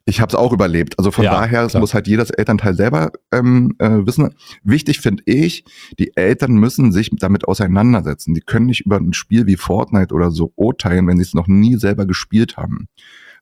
Ich 0.07 0.21
habe 0.21 0.29
es 0.29 0.35
auch 0.35 0.53
überlebt. 0.53 0.99
Also 0.99 1.09
von 1.09 1.23
Ja, 1.25 1.31
daher 1.31 1.63
es 1.63 1.71
klar. 1.71 1.81
muss 1.81 1.95
halt 1.95 2.07
jedes 2.07 2.29
Elternteil 2.29 2.75
selber 2.75 3.11
ähm, 3.31 3.75
äh, 3.79 4.05
wissen. 4.05 4.35
Wichtig 4.63 4.99
finde 4.99 5.23
ich, 5.25 5.65
die 5.97 6.15
Eltern 6.15 6.53
müssen 6.53 6.91
sich 6.91 7.09
damit 7.11 7.47
auseinandersetzen. 7.47 8.35
Die 8.35 8.41
können 8.41 8.67
nicht 8.67 8.85
über 8.85 8.97
ein 8.97 9.13
Spiel 9.13 9.47
wie 9.47 9.55
Fortnite 9.57 10.13
oder 10.13 10.29
so 10.29 10.53
urteilen, 10.55 11.07
wenn 11.07 11.17
sie 11.17 11.23
es 11.23 11.33
noch 11.33 11.47
nie 11.47 11.75
selber 11.77 12.05
gespielt 12.05 12.55
haben. 12.55 12.87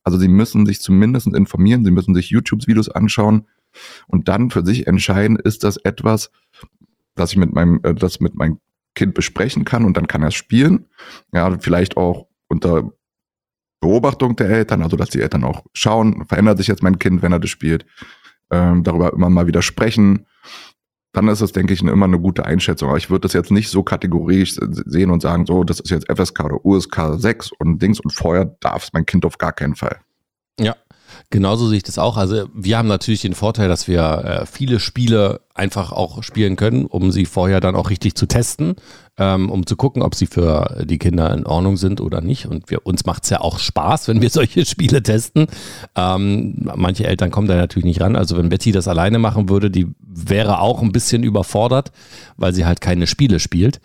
Also 0.04 0.18
sie 0.18 0.30
müssen 0.30 0.65
sich 0.65 0.80
zumindest 0.81 1.27
informieren, 1.27 1.83
sie 1.83 1.92
müssen 1.92 2.15
sich 2.15 2.30
YouTube-Videos 2.30 2.89
anschauen 2.89 3.45
und 4.07 4.27
dann 4.30 4.50
für 4.50 4.65
sich 4.65 4.88
entscheiden, 4.88 5.38
ist 5.38 5.63
das 5.63 5.77
etwas, 5.77 6.31
das 7.15 7.31
ich 7.31 7.38
mit 7.38 7.54
meinem, 7.54 7.80
äh, 7.83 7.94
das 7.94 8.19
mit 8.21 8.36
meinem 8.36 8.60
Kind 8.95 9.15
besprechen 9.15 9.65
kann 9.65 9.86
und 9.86 9.98
dann 9.98 10.07
kann 10.07 10.21
er 10.21 10.27
es 10.30 10.36
spielen. 10.36 10.86
Ja, 11.33 11.57
vielleicht 11.60 11.98
auch 11.98 12.27
unter 12.48 12.92
Beobachtung 13.84 14.36
der 14.36 14.50
Eltern, 14.50 14.82
also 14.82 14.98
dass 14.98 15.10
die 15.10 15.22
Eltern 15.22 15.44
auch 15.44 15.64
schauen, 15.74 16.26
verändert 16.26 16.58
sich 16.58 16.68
jetzt 16.68 16.84
mein 16.84 17.00
Kind, 17.00 17.22
wenn 17.22 17.32
er 17.32 17.40
das 17.40 17.50
spielt, 17.50 17.86
ähm, 18.50 18.84
darüber 18.84 19.13
immer 19.13 19.30
mal 19.30 19.48
wieder 19.48 19.62
sprechen. 19.62 20.25
Dann 21.12 21.28
ist 21.28 21.42
es, 21.42 21.52
denke 21.52 21.74
ich, 21.74 21.84
immer 21.84 22.06
eine 22.06 22.20
gute 22.20 22.46
Einschätzung. 22.46 22.90
Aber 22.90 22.98
ich 22.98 23.10
würde 23.10 23.22
das 23.22 23.34
jetzt 23.34 23.52
nicht 23.52 23.70
so 23.70 23.84
kategorisch 23.84 24.56
sehen 24.58 25.12
und 25.12 25.22
sagen, 25.22 25.46
so, 25.46 25.63
das 25.63 25.80
ist 25.80 25.92
jetzt 25.92 26.08
FSK 26.12 26.46
oder 26.46 26.66
USK 26.66 27.16
6 27.18 27.52
und 27.60 27.82
Dings 27.82 28.00
und 28.00 28.12
vorher 28.12 28.46
darf 28.62 28.86
es 28.86 28.94
mein 28.94 29.06
Kind 29.06 29.25
auf 29.25 29.38
gar 29.38 29.52
keinen 29.52 29.75
Fall. 29.75 30.00
Ja, 30.60 30.75
genauso 31.30 31.68
sehe 31.68 31.78
ich 31.78 31.84
das 31.84 32.00
auch. 32.00 32.18
Also 32.18 32.48
wir 32.54 32.78
haben 32.78 32.88
natürlich 32.88 33.22
den 33.22 33.36
Vorteil, 33.36 33.68
dass 33.68 33.88
wir 33.88 34.02
äh, 34.02 34.46
viele 34.46 34.80
Spiele 34.80 35.42
einfach 35.54 35.92
auch 35.92 36.24
spielen 36.24 36.56
können, 36.56 36.86
um 36.86 37.12
sie 37.12 37.25
vorher 37.25 37.60
dann 37.60 37.75
auch 37.75 37.90
richtig 37.90 38.16
zu 38.16 38.25
testen, 38.25 38.75
ähm, 39.17 39.51
um 39.51 39.65
zu 39.65 39.75
gucken, 39.75 40.01
ob 40.01 40.15
sie 40.15 40.25
für 40.25 40.84
die 40.86 40.98
Kinder 40.98 41.34
in 41.34 41.46
Ordnung 41.46 41.77
sind 41.77 42.01
oder 42.01 42.22
nicht. 42.22 42.48
Und 42.48 42.70
wir, 42.72 42.86
uns 42.86 43.05
macht 43.05 43.24
es 43.24 43.29
ja 43.29 43.41
auch 43.41 43.60
Spaß, 43.60 44.08
wenn 44.08 44.22
wir 44.22 44.29
solche 44.32 44.65
Spiele 44.65 45.03
testen. 45.03 45.48
Ähm, 45.96 46.55
manche 46.75 47.05
Eltern 47.05 47.32
kommen 47.32 47.48
da 47.48 47.55
natürlich 47.55 47.86
nicht 47.86 48.01
ran. 48.01 48.15
Also 48.15 48.38
wenn 48.38 48.50
Betty 48.50 48.72
das 48.72 48.88
alleine 48.88 49.20
machen 49.20 49.50
würde, 49.50 49.70
die 49.70 49.88
wäre 50.00 50.60
auch 50.60 50.82
ein 50.82 50.91
bisschen 50.91 51.24
überfordert, 51.24 51.91
weil 52.38 52.53
sie 52.53 52.65
halt 52.65 52.82
keine 52.82 53.08
Spiele 53.08 53.39
spielt. 53.39 53.79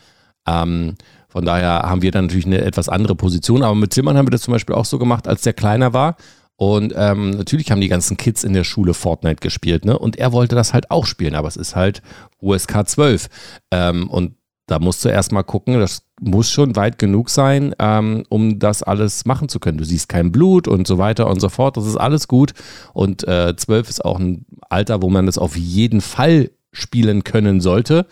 Ähm, 0.46 0.94
von 1.28 1.44
daher 1.44 1.82
haben 1.82 2.00
wir 2.00 2.10
dann 2.10 2.26
natürlich 2.26 2.46
eine 2.46 2.62
etwas 2.62 2.88
andere 2.88 3.14
Position. 3.14 3.62
Aber 3.62 3.74
mit 3.74 3.92
Zimmern 3.92 4.16
haben 4.16 4.26
wir 4.26 4.30
das 4.30 4.42
zum 4.42 4.52
Beispiel 4.52 4.74
auch 4.74 4.86
so 4.86 4.98
gemacht, 4.98 5.28
als 5.28 5.42
der 5.42 5.52
kleiner 5.52 5.92
war. 5.92 6.16
Und 6.56 6.92
ähm, 6.96 7.30
natürlich 7.30 7.70
haben 7.70 7.80
die 7.80 7.88
ganzen 7.88 8.16
Kids 8.16 8.42
in 8.42 8.52
der 8.52 8.64
Schule 8.64 8.92
Fortnite 8.92 9.36
gespielt, 9.36 9.84
ne? 9.84 9.96
Und 9.96 10.16
er 10.16 10.32
wollte 10.32 10.56
das 10.56 10.74
halt 10.74 10.90
auch 10.90 11.06
spielen, 11.06 11.36
aber 11.36 11.46
es 11.46 11.56
ist 11.56 11.76
halt 11.76 12.02
USK 12.40 12.84
12. 12.84 13.28
Ähm, 13.70 14.10
und 14.10 14.34
da 14.68 14.78
musst 14.78 15.02
du 15.04 15.08
erstmal 15.08 15.44
gucken, 15.44 15.80
das 15.80 16.02
muss 16.20 16.50
schon 16.50 16.76
weit 16.76 16.98
genug 16.98 17.30
sein, 17.30 17.74
ähm, 17.78 18.24
um 18.28 18.58
das 18.58 18.82
alles 18.82 19.24
machen 19.24 19.48
zu 19.48 19.60
können. 19.60 19.78
Du 19.78 19.84
siehst 19.84 20.08
kein 20.08 20.30
Blut 20.30 20.68
und 20.68 20.86
so 20.86 20.98
weiter 20.98 21.26
und 21.28 21.40
so 21.40 21.48
fort. 21.48 21.76
Das 21.76 21.86
ist 21.86 21.96
alles 21.96 22.28
gut. 22.28 22.52
Und 22.92 23.26
äh, 23.26 23.56
12 23.56 23.88
ist 23.88 24.04
auch 24.04 24.20
ein 24.20 24.44
Alter, 24.68 25.02
wo 25.02 25.08
man 25.08 25.26
das 25.26 25.38
auf 25.38 25.56
jeden 25.56 26.02
Fall 26.02 26.50
spielen 26.70 27.24
können 27.24 27.62
sollte, 27.62 28.06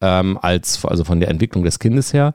ähm, 0.00 0.38
als, 0.40 0.82
also 0.84 1.04
von 1.04 1.20
der 1.20 1.28
Entwicklung 1.28 1.62
des 1.62 1.78
Kindes 1.78 2.14
her. 2.14 2.32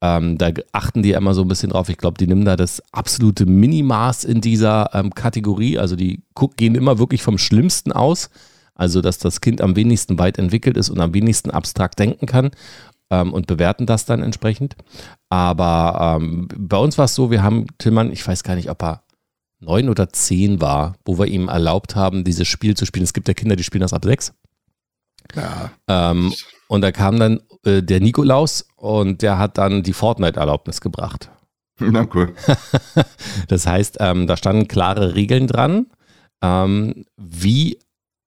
Ähm, 0.00 0.36
da 0.36 0.50
achten 0.72 1.04
die 1.04 1.12
immer 1.12 1.32
so 1.32 1.42
ein 1.42 1.48
bisschen 1.48 1.70
drauf. 1.70 1.88
Ich 1.88 1.98
glaube, 1.98 2.18
die 2.18 2.26
nehmen 2.26 2.44
da 2.44 2.56
das 2.56 2.82
absolute 2.90 3.46
Minimaß 3.46 4.24
in 4.24 4.40
dieser 4.40 4.90
ähm, 4.94 5.14
Kategorie. 5.14 5.78
Also 5.78 5.94
die 5.94 6.24
gehen 6.56 6.74
immer 6.74 6.98
wirklich 6.98 7.22
vom 7.22 7.38
Schlimmsten 7.38 7.92
aus. 7.92 8.30
Also, 8.74 9.00
dass 9.00 9.18
das 9.18 9.40
Kind 9.40 9.60
am 9.60 9.76
wenigsten 9.76 10.18
weit 10.18 10.38
entwickelt 10.38 10.76
ist 10.76 10.88
und 10.88 10.98
am 10.98 11.12
wenigsten 11.14 11.50
abstrakt 11.50 11.98
denken 11.98 12.26
kann. 12.26 12.50
Ähm, 13.12 13.32
und 13.32 13.46
bewerten 13.46 13.86
das 13.86 14.06
dann 14.06 14.22
entsprechend. 14.22 14.74
Aber 15.28 16.18
ähm, 16.20 16.48
bei 16.56 16.78
uns 16.78 16.98
war 16.98 17.04
es 17.04 17.14
so, 17.14 17.30
wir 17.30 17.42
haben 17.42 17.66
Tillmann, 17.78 18.10
ich 18.10 18.26
weiß 18.26 18.42
gar 18.42 18.56
nicht, 18.56 18.70
ob 18.70 18.82
er 18.82 19.04
neun 19.60 19.88
oder 19.88 20.08
zehn 20.08 20.60
war, 20.60 20.96
wo 21.04 21.18
wir 21.18 21.26
ihm 21.26 21.48
erlaubt 21.48 21.94
haben, 21.94 22.24
dieses 22.24 22.48
Spiel 22.48 22.74
zu 22.74 22.86
spielen. 22.86 23.04
Es 23.04 23.12
gibt 23.12 23.28
ja 23.28 23.34
Kinder, 23.34 23.54
die 23.54 23.62
spielen 23.62 23.82
das 23.82 23.92
ab 23.92 24.04
sechs. 24.04 24.32
Ja. 25.36 25.70
Ähm, 25.86 26.32
und 26.68 26.80
da 26.80 26.90
kam 26.90 27.18
dann 27.18 27.40
äh, 27.64 27.82
der 27.82 28.00
Nikolaus 28.00 28.66
und 28.76 29.22
der 29.22 29.38
hat 29.38 29.58
dann 29.58 29.82
die 29.82 29.92
Fortnite-Erlaubnis 29.92 30.80
gebracht. 30.80 31.30
Na 31.78 32.06
cool. 32.14 32.34
das 33.48 33.66
heißt, 33.66 33.98
ähm, 34.00 34.26
da 34.26 34.36
standen 34.36 34.68
klare 34.68 35.14
Regeln 35.14 35.46
dran, 35.46 35.86
ähm, 36.42 37.04
wie 37.16 37.78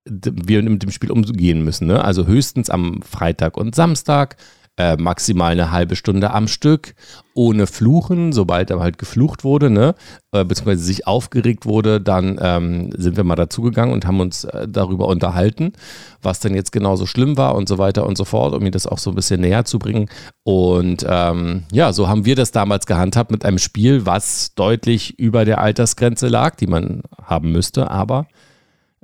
wir 0.08 0.62
mit 0.62 0.84
dem 0.84 0.92
Spiel 0.92 1.12
umgehen 1.12 1.63
müssen. 1.63 1.88
Ne? 1.88 2.04
Also 2.04 2.27
höchstens 2.27 2.70
am 2.70 3.01
Freitag 3.01 3.58
und 3.58 3.74
Samstag, 3.74 4.38
äh, 4.77 4.98
maximal 4.98 5.53
eine 5.53 5.72
halbe 5.72 5.96
Stunde 5.96 6.32
am 6.32 6.48
Stück, 6.48 6.96
ohne 7.34 7.67
Fluchen, 7.67 8.34
sobald 8.34 8.70
er 8.70 8.79
halt 8.79 8.98
geflucht 8.98 9.44
wurde, 9.44 9.70
ne, 9.70 9.96
äh, 10.32 10.44
beziehungsweise 10.44 10.84
sich 10.84 11.08
aufgeregt 11.08 11.65
wurde, 11.65 12.01
dann 12.01 12.38
ähm, 12.41 12.89
sind 12.98 13.17
wir 13.17 13.24
mal 13.24 13.36
dazugegangen 13.36 13.94
und 13.94 14.05
haben 14.05 14.20
uns 14.20 14.44
äh, 14.44 14.67
darüber 14.67 15.08
unterhalten, 15.08 15.74
was 16.22 16.39
denn 16.39 16.55
jetzt 16.55 16.72
genauso 16.72 17.05
schlimm 17.05 17.38
war 17.38 17.55
und 17.55 17.70
so 17.70 17.77
weiter 17.77 18.05
und 18.05 18.17
so 18.17 18.25
fort, 18.25 18.53
um 18.53 18.63
mir 18.63 18.72
das 18.72 18.88
auch 18.88 18.98
so 18.98 19.12
ein 19.12 19.15
bisschen 19.15 19.41
näher 19.41 19.65
zu 19.65 19.79
bringen. 19.79 20.10
Und 20.44 21.05
ähm, 21.08 21.63
ja, 21.72 21.94
so 21.94 22.08
haben 22.08 22.25
wir 22.25 22.36
das 22.36 22.51
damals 22.51 22.86
gehandhabt 22.86 23.32
mit 23.32 23.46
einem 23.46 23.60
Spiel, 23.60 24.05
was 24.05 24.55
deutlich 24.55 25.17
über 25.20 25.46
der 25.46 25.62
Altersgrenze 25.62 26.27
lag, 26.27 26.55
die 26.55 26.67
man 26.67 27.03
haben 27.24 27.51
müsste, 27.51 27.89
aber 27.89 28.27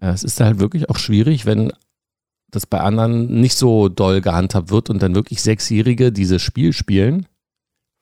äh, 0.01 0.09
es 0.09 0.23
ist 0.23 0.41
halt 0.41 0.59
wirklich 0.59 0.89
auch 0.89 0.97
schwierig, 0.97 1.45
wenn 1.45 1.71
das 2.51 2.65
bei 2.65 2.79
anderen 2.79 3.39
nicht 3.39 3.55
so 3.55 3.89
doll 3.89 4.21
gehandhabt 4.21 4.69
wird 4.69 4.89
und 4.89 5.01
dann 5.01 5.15
wirklich 5.15 5.41
Sechsjährige 5.41 6.11
dieses 6.11 6.41
Spiel 6.41 6.73
spielen, 6.73 7.25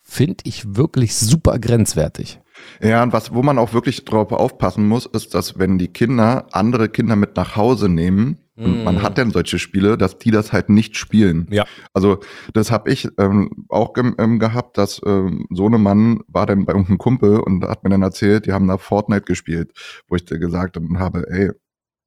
finde 0.01 0.44
ich 0.44 0.75
wirklich 0.75 1.15
super 1.15 1.60
grenzwertig. 1.60 2.39
Ja, 2.82 3.03
und 3.03 3.13
was, 3.13 3.34
wo 3.34 3.44
man 3.44 3.58
auch 3.58 3.74
wirklich 3.74 4.03
drauf 4.06 4.32
aufpassen 4.32 4.88
muss, 4.88 5.06
ist, 5.06 5.34
dass 5.34 5.60
wenn 5.60 5.77
die 5.77 5.88
Kinder 5.88 6.48
andere 6.51 6.89
Kinder 6.89 7.15
mit 7.15 7.38
nach 7.38 7.56
Hause 7.56 7.88
nehmen, 7.88 8.39
mm. 8.56 8.63
und 8.63 8.84
man 8.84 9.01
hat 9.01 9.18
denn 9.18 9.32
solche 9.32 9.60
Spiele, 9.60 9.98
dass 9.98 10.18
die 10.18 10.32
das 10.32 10.51
halt 10.51 10.70
nicht 10.70 10.98
spielen. 10.98 11.48
Ja. 11.51 11.65
Also 11.94 12.20
das 12.53 12.72
habe 12.72 12.91
ich 12.91 13.08
ähm, 13.18 13.65
auch 13.70 13.94
ge 13.94 14.12
ähm, 14.18 14.39
gehabt, 14.39 14.77
dass 14.77 15.00
ähm, 15.06 15.46
so 15.51 15.68
eine 15.68 15.77
Mann 15.77 16.22
war 16.27 16.46
dann 16.48 16.65
bei 16.65 16.74
irgendeinem 16.74 16.98
Kumpel 16.98 17.39
und 17.39 17.63
hat 17.63 17.84
mir 17.84 17.91
dann 17.91 18.01
erzählt, 18.01 18.46
die 18.46 18.51
haben 18.51 18.68
da 18.68 18.77
Fortnite 18.77 19.24
gespielt, 19.24 19.72
wo 20.08 20.15
ich 20.15 20.25
dir 20.25 20.39
gesagt 20.39 20.77
habe, 20.98 21.25
ey, 21.29 21.51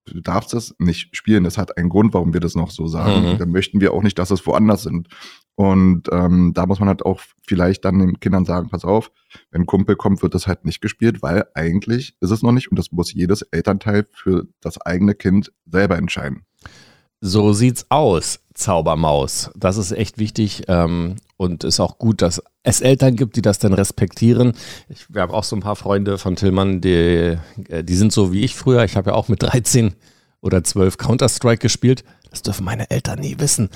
du 0.06 0.20
darfst 0.20 0.52
das 0.52 0.74
nicht 0.78 1.16
spielen. 1.16 1.44
Das 1.44 1.58
hat 1.58 1.76
einen 1.76 1.88
Grund, 1.88 2.14
warum 2.14 2.32
wir 2.32 2.40
das 2.40 2.54
noch 2.54 2.70
so 2.70 2.86
sagen. 2.86 3.32
Mhm. 3.32 3.38
Dann 3.38 3.50
möchten 3.50 3.80
wir 3.80 3.92
auch 3.92 4.02
nicht, 4.02 4.18
dass 4.18 4.30
es 4.30 4.46
woanders 4.46 4.82
sind. 4.82 5.08
Und 5.54 6.08
ähm, 6.10 6.52
da 6.54 6.66
muss 6.66 6.80
man 6.80 6.88
halt 6.88 7.04
auch 7.04 7.20
vielleicht 7.46 7.84
dann 7.84 7.98
den 7.98 8.20
Kindern 8.20 8.44
sagen, 8.44 8.70
pass 8.70 8.84
auf, 8.84 9.10
wenn 9.50 9.62
ein 9.62 9.66
Kumpel 9.66 9.96
kommt, 9.96 10.22
wird 10.22 10.34
das 10.34 10.46
halt 10.46 10.64
nicht 10.64 10.80
gespielt, 10.80 11.22
weil 11.22 11.44
eigentlich 11.54 12.14
ist 12.20 12.30
es 12.30 12.42
noch 12.42 12.52
nicht 12.52 12.70
und 12.70 12.78
das 12.78 12.90
muss 12.90 13.12
jedes 13.12 13.42
Elternteil 13.42 14.06
für 14.10 14.46
das 14.60 14.80
eigene 14.80 15.14
Kind 15.14 15.52
selber 15.66 15.98
entscheiden. 15.98 16.46
So 17.20 17.52
sieht's 17.52 17.86
aus, 17.88 18.40
Zaubermaus. 18.54 19.50
Das 19.54 19.76
ist 19.76 19.92
echt 19.92 20.18
wichtig 20.18 20.64
ähm, 20.68 21.16
und 21.42 21.64
ist 21.64 21.80
auch 21.80 21.98
gut, 21.98 22.22
dass 22.22 22.40
es 22.62 22.80
Eltern 22.80 23.16
gibt, 23.16 23.36
die 23.36 23.42
das 23.42 23.58
dann 23.58 23.74
respektieren. 23.74 24.52
Ich 24.88 25.06
habe 25.16 25.34
auch 25.34 25.42
so 25.42 25.56
ein 25.56 25.60
paar 25.60 25.74
Freunde 25.74 26.16
von 26.16 26.36
Tillmann, 26.36 26.80
die, 26.80 27.36
äh, 27.68 27.82
die 27.82 27.94
sind 27.96 28.12
so 28.12 28.32
wie 28.32 28.42
ich 28.42 28.54
früher. 28.54 28.84
Ich 28.84 28.96
habe 28.96 29.10
ja 29.10 29.16
auch 29.16 29.28
mit 29.28 29.42
13 29.42 29.94
oder 30.40 30.62
12 30.62 30.98
Counter-Strike 30.98 31.60
gespielt. 31.60 32.04
Das 32.30 32.42
dürfen 32.42 32.64
meine 32.64 32.90
Eltern 32.90 33.18
nie 33.18 33.38
wissen. 33.38 33.68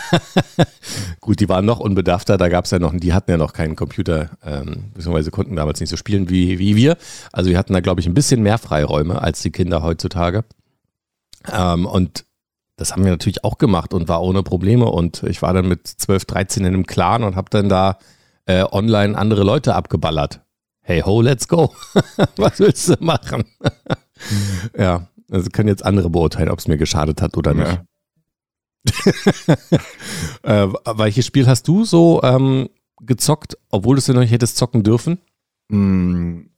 Gut, 1.20 1.40
die 1.40 1.48
waren 1.48 1.64
noch 1.64 1.80
unbedarfter, 1.80 2.36
da 2.36 2.48
gab 2.48 2.66
es 2.66 2.70
ja 2.70 2.78
noch, 2.78 2.94
die 2.94 3.12
hatten 3.12 3.30
ja 3.30 3.36
noch 3.38 3.54
keinen 3.54 3.74
Computer, 3.74 4.30
ähm, 4.44 4.92
beziehungsweise 4.94 5.32
konnten 5.32 5.56
damals 5.56 5.80
nicht 5.80 5.90
so 5.90 5.96
spielen 5.96 6.30
wie, 6.30 6.58
wie 6.58 6.76
wir. 6.76 6.96
Also 7.32 7.50
wir 7.50 7.58
hatten 7.58 7.72
da, 7.72 7.80
glaube 7.80 8.00
ich, 8.00 8.06
ein 8.06 8.14
bisschen 8.14 8.42
mehr 8.42 8.58
Freiräume 8.58 9.20
als 9.20 9.40
die 9.42 9.50
Kinder 9.50 9.82
heutzutage. 9.82 10.44
Ähm, 11.50 11.86
und 11.86 12.24
das 12.80 12.92
haben 12.92 13.04
wir 13.04 13.10
natürlich 13.10 13.44
auch 13.44 13.58
gemacht 13.58 13.92
und 13.92 14.08
war 14.08 14.22
ohne 14.22 14.42
Probleme. 14.42 14.86
Und 14.86 15.22
ich 15.24 15.42
war 15.42 15.52
dann 15.52 15.68
mit 15.68 15.86
12, 15.86 16.24
13 16.24 16.64
in 16.64 16.72
einem 16.72 16.86
Clan 16.86 17.22
und 17.24 17.36
habe 17.36 17.50
dann 17.50 17.68
da 17.68 17.98
äh, 18.46 18.64
online 18.64 19.18
andere 19.18 19.44
Leute 19.44 19.74
abgeballert. 19.74 20.40
Hey 20.80 21.02
ho, 21.02 21.20
let's 21.20 21.46
go. 21.46 21.74
Was 22.36 22.58
willst 22.58 22.88
du 22.88 22.94
machen? 23.00 23.44
ja, 24.78 25.08
also 25.30 25.50
können 25.50 25.68
jetzt 25.68 25.84
andere 25.84 26.08
beurteilen, 26.08 26.48
ob 26.48 26.58
es 26.58 26.68
mir 26.68 26.78
geschadet 26.78 27.20
hat 27.20 27.36
oder 27.36 27.52
nicht. 27.54 27.80
Äh, 30.42 30.68
welches 30.94 31.26
Spiel 31.26 31.46
hast 31.46 31.68
du 31.68 31.84
so 31.84 32.22
ähm, 32.22 32.70
gezockt, 33.02 33.58
obwohl 33.68 33.96
du 33.96 33.98
es 33.98 34.06
ja 34.06 34.14
noch 34.14 34.22
nicht 34.22 34.32
hättest 34.32 34.56
zocken 34.56 34.82
dürfen? 34.82 35.18
Hm, 35.70 36.49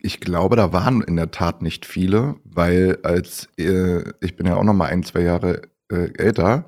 ich 0.00 0.20
glaube, 0.20 0.56
da 0.56 0.72
waren 0.72 1.02
in 1.02 1.16
der 1.16 1.30
Tat 1.30 1.62
nicht 1.62 1.84
viele, 1.84 2.36
weil 2.44 2.98
als 3.02 3.48
äh, 3.58 4.04
ich 4.20 4.36
bin 4.36 4.46
ja 4.46 4.56
auch 4.56 4.64
noch 4.64 4.74
mal 4.74 4.86
ein, 4.86 5.02
zwei 5.02 5.22
Jahre 5.22 5.62
äh, 5.90 6.12
älter 6.16 6.66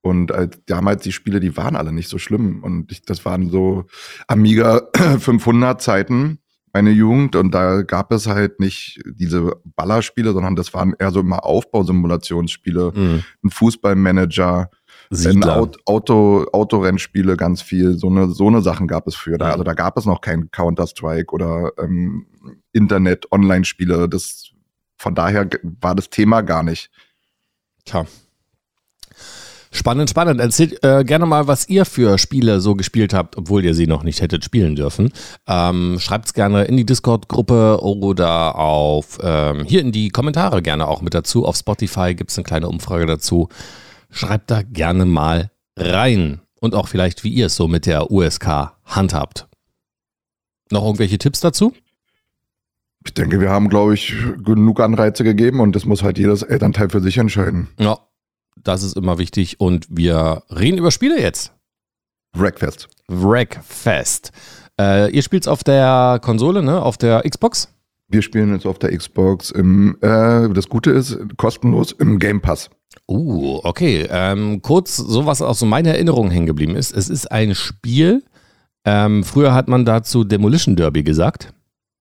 und 0.00 0.32
als 0.32 0.58
damals 0.66 1.02
die 1.02 1.12
Spiele, 1.12 1.40
die 1.40 1.56
waren 1.56 1.76
alle 1.76 1.92
nicht 1.92 2.08
so 2.08 2.18
schlimm 2.18 2.62
und 2.62 2.92
ich, 2.92 3.02
das 3.02 3.24
waren 3.24 3.50
so 3.50 3.86
Amiga 4.28 4.88
500 5.18 5.82
Zeiten 5.82 6.38
meine 6.72 6.90
Jugend 6.90 7.34
und 7.34 7.52
da 7.52 7.82
gab 7.82 8.12
es 8.12 8.26
halt 8.26 8.60
nicht 8.60 9.00
diese 9.04 9.56
Ballerspiele, 9.64 10.32
sondern 10.32 10.54
das 10.54 10.72
waren 10.74 10.94
eher 10.98 11.10
so 11.10 11.20
immer 11.20 11.44
Aufbausimulationsspiele, 11.44 12.92
mhm. 12.94 13.24
ein 13.44 13.50
Fußballmanager, 13.50 14.70
Siedler. 15.10 15.56
Auto, 15.56 15.78
Auto, 15.86 16.46
Autorennspiele 16.52 17.36
ganz 17.36 17.62
viel, 17.62 17.96
so 17.96 18.08
eine, 18.08 18.30
so 18.30 18.46
eine 18.46 18.60
Sachen 18.62 18.86
gab 18.86 19.06
es 19.06 19.14
für 19.14 19.38
da. 19.38 19.52
Also 19.52 19.64
da 19.64 19.74
gab 19.74 19.96
es 19.96 20.04
noch 20.04 20.20
kein 20.20 20.50
Counter-Strike 20.50 21.32
oder 21.32 21.72
ähm, 21.78 22.26
Internet, 22.72 23.30
Online-Spiele. 23.32 24.08
Das, 24.08 24.50
von 24.96 25.14
daher 25.14 25.48
war 25.80 25.94
das 25.94 26.10
Thema 26.10 26.42
gar 26.42 26.62
nicht. 26.62 26.90
Tja. 27.84 28.04
Spannend, 29.70 30.08
spannend. 30.08 30.40
Erzählt 30.40 30.82
äh, 30.82 31.04
gerne 31.04 31.26
mal, 31.26 31.46
was 31.46 31.68
ihr 31.68 31.84
für 31.84 32.18
Spiele 32.18 32.60
so 32.60 32.74
gespielt 32.74 33.12
habt, 33.12 33.36
obwohl 33.36 33.64
ihr 33.64 33.74
sie 33.74 33.86
noch 33.86 34.02
nicht 34.02 34.20
hättet 34.20 34.44
spielen 34.44 34.76
dürfen. 34.76 35.12
Ähm, 35.46 35.98
Schreibt 36.00 36.26
es 36.26 36.34
gerne 36.34 36.64
in 36.64 36.76
die 36.76 36.86
Discord-Gruppe 36.86 37.80
oder 37.82 38.56
auf 38.56 39.18
ähm, 39.22 39.64
hier 39.64 39.80
in 39.82 39.92
die 39.92 40.08
Kommentare 40.08 40.62
gerne 40.62 40.88
auch 40.88 41.02
mit 41.02 41.14
dazu. 41.14 41.44
Auf 41.44 41.56
Spotify 41.56 42.14
gibt 42.14 42.30
es 42.30 42.38
eine 42.38 42.44
kleine 42.44 42.68
Umfrage 42.68 43.06
dazu. 43.06 43.48
Schreibt 44.10 44.50
da 44.50 44.62
gerne 44.62 45.04
mal 45.04 45.50
rein. 45.76 46.40
Und 46.60 46.74
auch 46.74 46.88
vielleicht, 46.88 47.22
wie 47.24 47.30
ihr 47.30 47.46
es 47.46 47.56
so 47.56 47.68
mit 47.68 47.86
der 47.86 48.10
USK 48.10 48.72
handhabt. 48.84 49.48
Noch 50.70 50.84
irgendwelche 50.84 51.18
Tipps 51.18 51.40
dazu? 51.40 51.72
Ich 53.04 53.14
denke, 53.14 53.40
wir 53.40 53.50
haben, 53.50 53.68
glaube 53.68 53.94
ich, 53.94 54.14
genug 54.44 54.80
Anreize 54.80 55.22
gegeben 55.24 55.60
und 55.60 55.74
das 55.76 55.84
muss 55.84 56.02
halt 56.02 56.18
jedes 56.18 56.42
Elternteil 56.42 56.90
für 56.90 57.00
sich 57.00 57.16
entscheiden. 57.16 57.68
Ja, 57.78 57.98
das 58.56 58.82
ist 58.82 58.96
immer 58.96 59.18
wichtig. 59.18 59.60
Und 59.60 59.86
wir 59.88 60.42
reden 60.50 60.78
über 60.78 60.90
Spiele 60.90 61.20
jetzt. 61.20 61.52
Wreckfest. 62.36 62.88
Wreckfest. 63.06 64.32
Äh, 64.78 65.10
ihr 65.12 65.22
spielt 65.22 65.44
es 65.44 65.48
auf 65.48 65.64
der 65.64 66.18
Konsole, 66.22 66.62
ne? 66.62 66.82
Auf 66.82 66.98
der 66.98 67.22
Xbox? 67.22 67.72
Wir 68.10 68.22
spielen 68.22 68.52
jetzt 68.54 68.66
auf 68.66 68.78
der 68.78 68.96
Xbox. 68.96 69.50
Im, 69.50 69.96
äh, 70.00 70.48
das 70.48 70.68
Gute 70.68 70.90
ist, 70.90 71.18
kostenlos 71.36 71.92
im 71.92 72.18
Game 72.18 72.40
Pass. 72.40 72.70
Uh, 73.06 73.60
okay. 73.64 74.06
Ähm, 74.10 74.62
kurz, 74.62 74.96
so 74.96 75.26
was 75.26 75.42
aus 75.42 75.58
so 75.58 75.66
meiner 75.66 75.90
Erinnerung 75.90 76.30
hängen 76.30 76.46
geblieben 76.46 76.74
ist. 76.74 76.96
Es 76.96 77.08
ist 77.08 77.30
ein 77.30 77.54
Spiel. 77.54 78.24
Ähm, 78.84 79.24
früher 79.24 79.52
hat 79.52 79.68
man 79.68 79.84
dazu 79.84 80.24
Demolition 80.24 80.76
Derby 80.76 81.02
gesagt. 81.02 81.52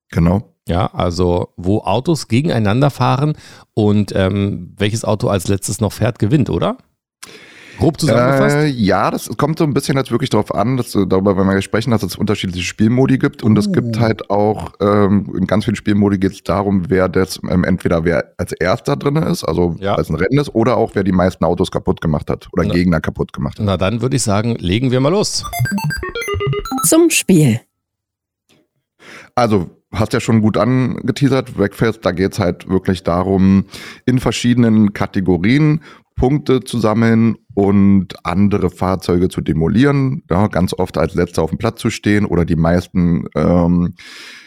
Genau. 0.09 0.53
Ja, 0.67 0.93
also 0.93 1.49
wo 1.57 1.79
Autos 1.79 2.27
gegeneinander 2.27 2.89
fahren 2.89 3.33
und 3.73 4.13
ähm, 4.15 4.73
welches 4.77 5.05
Auto 5.05 5.27
als 5.29 5.47
letztes 5.47 5.79
noch 5.79 5.93
fährt, 5.93 6.19
gewinnt, 6.19 6.49
oder? 6.49 6.77
Grob 7.77 7.99
zusammengefasst? 7.99 8.55
Äh, 8.55 8.67
ja, 8.67 9.11
das 9.11 9.29
kommt 9.37 9.59
so 9.59 9.63
ein 9.63 9.73
bisschen 9.73 9.97
jetzt 9.97 10.11
wirklich 10.11 10.29
darauf 10.29 10.53
an, 10.53 10.77
dass 10.77 10.91
darüber, 10.91 11.37
wenn 11.37 11.47
wir 11.47 11.61
sprechen, 11.61 11.91
dass 11.91 12.03
es 12.03 12.15
unterschiedliche 12.15 12.63
Spielmodi 12.65 13.17
gibt 13.17 13.43
und 13.43 13.57
uh. 13.57 13.59
es 13.59 13.71
gibt 13.71 13.97
uh. 13.97 13.99
halt 13.99 14.29
auch 14.29 14.73
ähm, 14.79 15.33
in 15.37 15.47
ganz 15.47 15.65
vielen 15.65 15.75
Spielmodi 15.75 16.17
geht 16.17 16.31
es 16.31 16.43
darum, 16.43 16.89
wer 16.89 17.09
das 17.09 17.39
ähm, 17.49 17.63
entweder 17.63 18.03
wer 18.03 18.33
als 18.37 18.51
erster 18.53 18.95
drin 18.95 19.15
ist, 19.17 19.43
also 19.43 19.75
ja. 19.79 19.95
als 19.95 20.09
ein 20.09 20.15
Rennen 20.15 20.39
ist, 20.39 20.53
oder 20.55 20.77
auch 20.77 20.91
wer 20.93 21.03
die 21.03 21.11
meisten 21.11 21.45
Autos 21.45 21.71
kaputt 21.71 22.01
gemacht 22.01 22.29
hat 22.29 22.47
oder 22.51 22.63
Na. 22.65 22.73
Gegner 22.73 23.01
kaputt 23.01 23.33
gemacht 23.33 23.59
hat. 23.59 23.65
Na 23.65 23.77
dann 23.77 24.01
würde 24.01 24.15
ich 24.15 24.23
sagen, 24.23 24.55
legen 24.55 24.91
wir 24.91 24.99
mal 24.99 25.09
los. 25.09 25.45
Zum 26.83 27.09
Spiel. 27.09 27.59
Also 29.35 29.76
hast 29.91 30.13
ja 30.13 30.19
schon 30.19 30.41
gut 30.41 30.57
angeteasert, 30.57 31.57
Wreckfest, 31.57 32.05
da 32.05 32.11
geht's 32.11 32.39
halt 32.39 32.67
wirklich 32.67 33.03
darum, 33.03 33.65
in 34.05 34.19
verschiedenen 34.19 34.93
Kategorien 34.93 35.81
Punkte 36.17 36.61
zu 36.61 36.79
sammeln 36.79 37.35
und 37.53 38.25
andere 38.25 38.71
Fahrzeuge 38.71 39.29
zu 39.29 39.39
demolieren, 39.39 40.23
ja, 40.29 40.47
ganz 40.47 40.73
oft 40.73 40.97
als 40.97 41.13
letzter 41.13 41.43
auf 41.43 41.51
dem 41.51 41.59
Platz 41.59 41.79
zu 41.79 41.91
stehen 41.91 42.25
oder 42.25 42.43
die 42.43 42.55
meisten 42.55 43.27
ähm, 43.35 43.93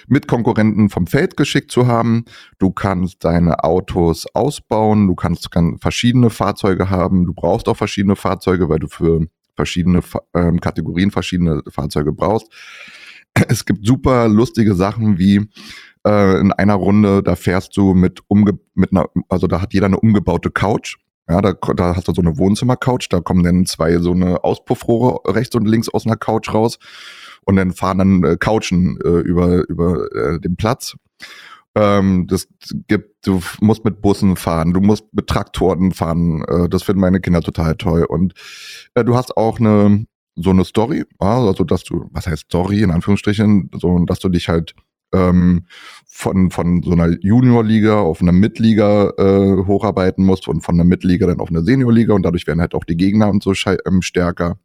Mitkonkurrenten 0.08 0.90
vom 0.90 1.06
Feld 1.06 1.36
geschickt 1.36 1.70
zu 1.70 1.86
haben. 1.86 2.24
Du 2.58 2.72
kannst 2.72 3.24
deine 3.24 3.62
Autos 3.62 4.26
ausbauen, 4.34 5.06
du 5.06 5.14
kannst 5.14 5.52
kann 5.52 5.78
verschiedene 5.78 6.28
Fahrzeuge 6.28 6.90
haben, 6.90 7.24
du 7.24 7.32
brauchst 7.32 7.68
auch 7.68 7.76
verschiedene 7.76 8.16
Fahrzeuge, 8.16 8.68
weil 8.68 8.80
du 8.80 8.88
für 8.88 9.26
verschiedene 9.54 10.00
ähm, 10.34 10.60
Kategorien, 10.60 11.12
verschiedene 11.12 11.62
Fahrzeuge 11.68 12.12
brauchst. 12.12 12.48
Es 13.48 13.64
gibt 13.64 13.86
super 13.86 14.28
lustige 14.28 14.74
Sachen 14.74 15.18
wie 15.18 15.48
äh, 16.06 16.40
in 16.40 16.52
einer 16.52 16.74
Runde, 16.74 17.22
da 17.22 17.36
fährst 17.36 17.76
du 17.76 17.94
mit 17.94 18.20
umge 18.28 18.58
mit 18.74 18.92
einer, 18.92 19.06
also 19.28 19.46
da 19.46 19.60
hat 19.60 19.74
jeder 19.74 19.86
eine 19.86 20.00
umgebaute 20.00 20.50
Couch. 20.50 20.96
Ja, 21.28 21.40
da, 21.40 21.52
da 21.52 21.94
hast 21.94 22.08
du 22.08 22.12
so 22.12 22.22
eine 22.22 22.38
Wohnzimmercouch, 22.38 23.08
da 23.08 23.20
kommen 23.20 23.44
dann 23.44 23.64
zwei 23.64 23.98
so 23.98 24.10
eine 24.10 24.42
Auspuffrohre 24.42 25.32
rechts 25.32 25.54
und 25.54 25.64
links 25.66 25.88
aus 25.88 26.04
einer 26.04 26.16
Couch 26.16 26.52
raus 26.52 26.78
und 27.44 27.54
dann 27.56 27.72
fahren 27.72 27.98
dann 27.98 28.24
äh, 28.24 28.36
Couchen 28.36 28.98
äh, 29.04 29.20
über, 29.20 29.68
über 29.68 30.12
äh, 30.12 30.40
den 30.40 30.56
Platz. 30.56 30.96
Ähm, 31.76 32.26
das 32.26 32.48
gibt, 32.88 33.26
du 33.26 33.40
musst 33.60 33.84
mit 33.84 34.00
Bussen 34.00 34.34
fahren, 34.34 34.72
du 34.72 34.80
musst 34.80 35.04
mit 35.12 35.28
Traktoren 35.28 35.92
fahren. 35.92 36.44
Äh, 36.48 36.68
das 36.68 36.82
finden 36.82 37.00
meine 37.00 37.20
Kinder 37.20 37.42
total 37.42 37.76
toll. 37.76 38.04
Und 38.04 38.34
äh, 38.94 39.04
du 39.04 39.14
hast 39.16 39.36
auch 39.36 39.60
eine 39.60 40.04
so 40.36 40.50
eine 40.50 40.64
Story, 40.64 41.04
also 41.18 41.64
dass 41.64 41.84
du, 41.84 42.08
was 42.12 42.26
heißt 42.26 42.44
Story 42.44 42.82
in 42.82 42.90
Anführungsstrichen, 42.90 43.70
so 43.74 43.98
dass 44.04 44.20
du 44.20 44.28
dich 44.28 44.48
halt 44.48 44.74
ähm, 45.12 45.66
von, 46.06 46.50
von 46.50 46.82
so 46.82 46.92
einer 46.92 47.16
Juniorliga 47.20 48.00
auf 48.00 48.20
eine 48.20 48.32
Mitliga 48.32 49.12
äh, 49.18 49.66
hocharbeiten 49.66 50.24
musst 50.24 50.48
und 50.48 50.62
von 50.62 50.76
einer 50.76 50.84
Mitliga 50.84 51.26
dann 51.26 51.40
auf 51.40 51.50
eine 51.50 51.62
Seniorliga 51.62 52.14
und 52.14 52.22
dadurch 52.22 52.46
werden 52.46 52.60
halt 52.60 52.74
auch 52.74 52.84
die 52.84 52.96
Gegner 52.96 53.28
und 53.28 53.42
so 53.42 53.52
ähm, 53.86 54.02
stärker. 54.02 54.58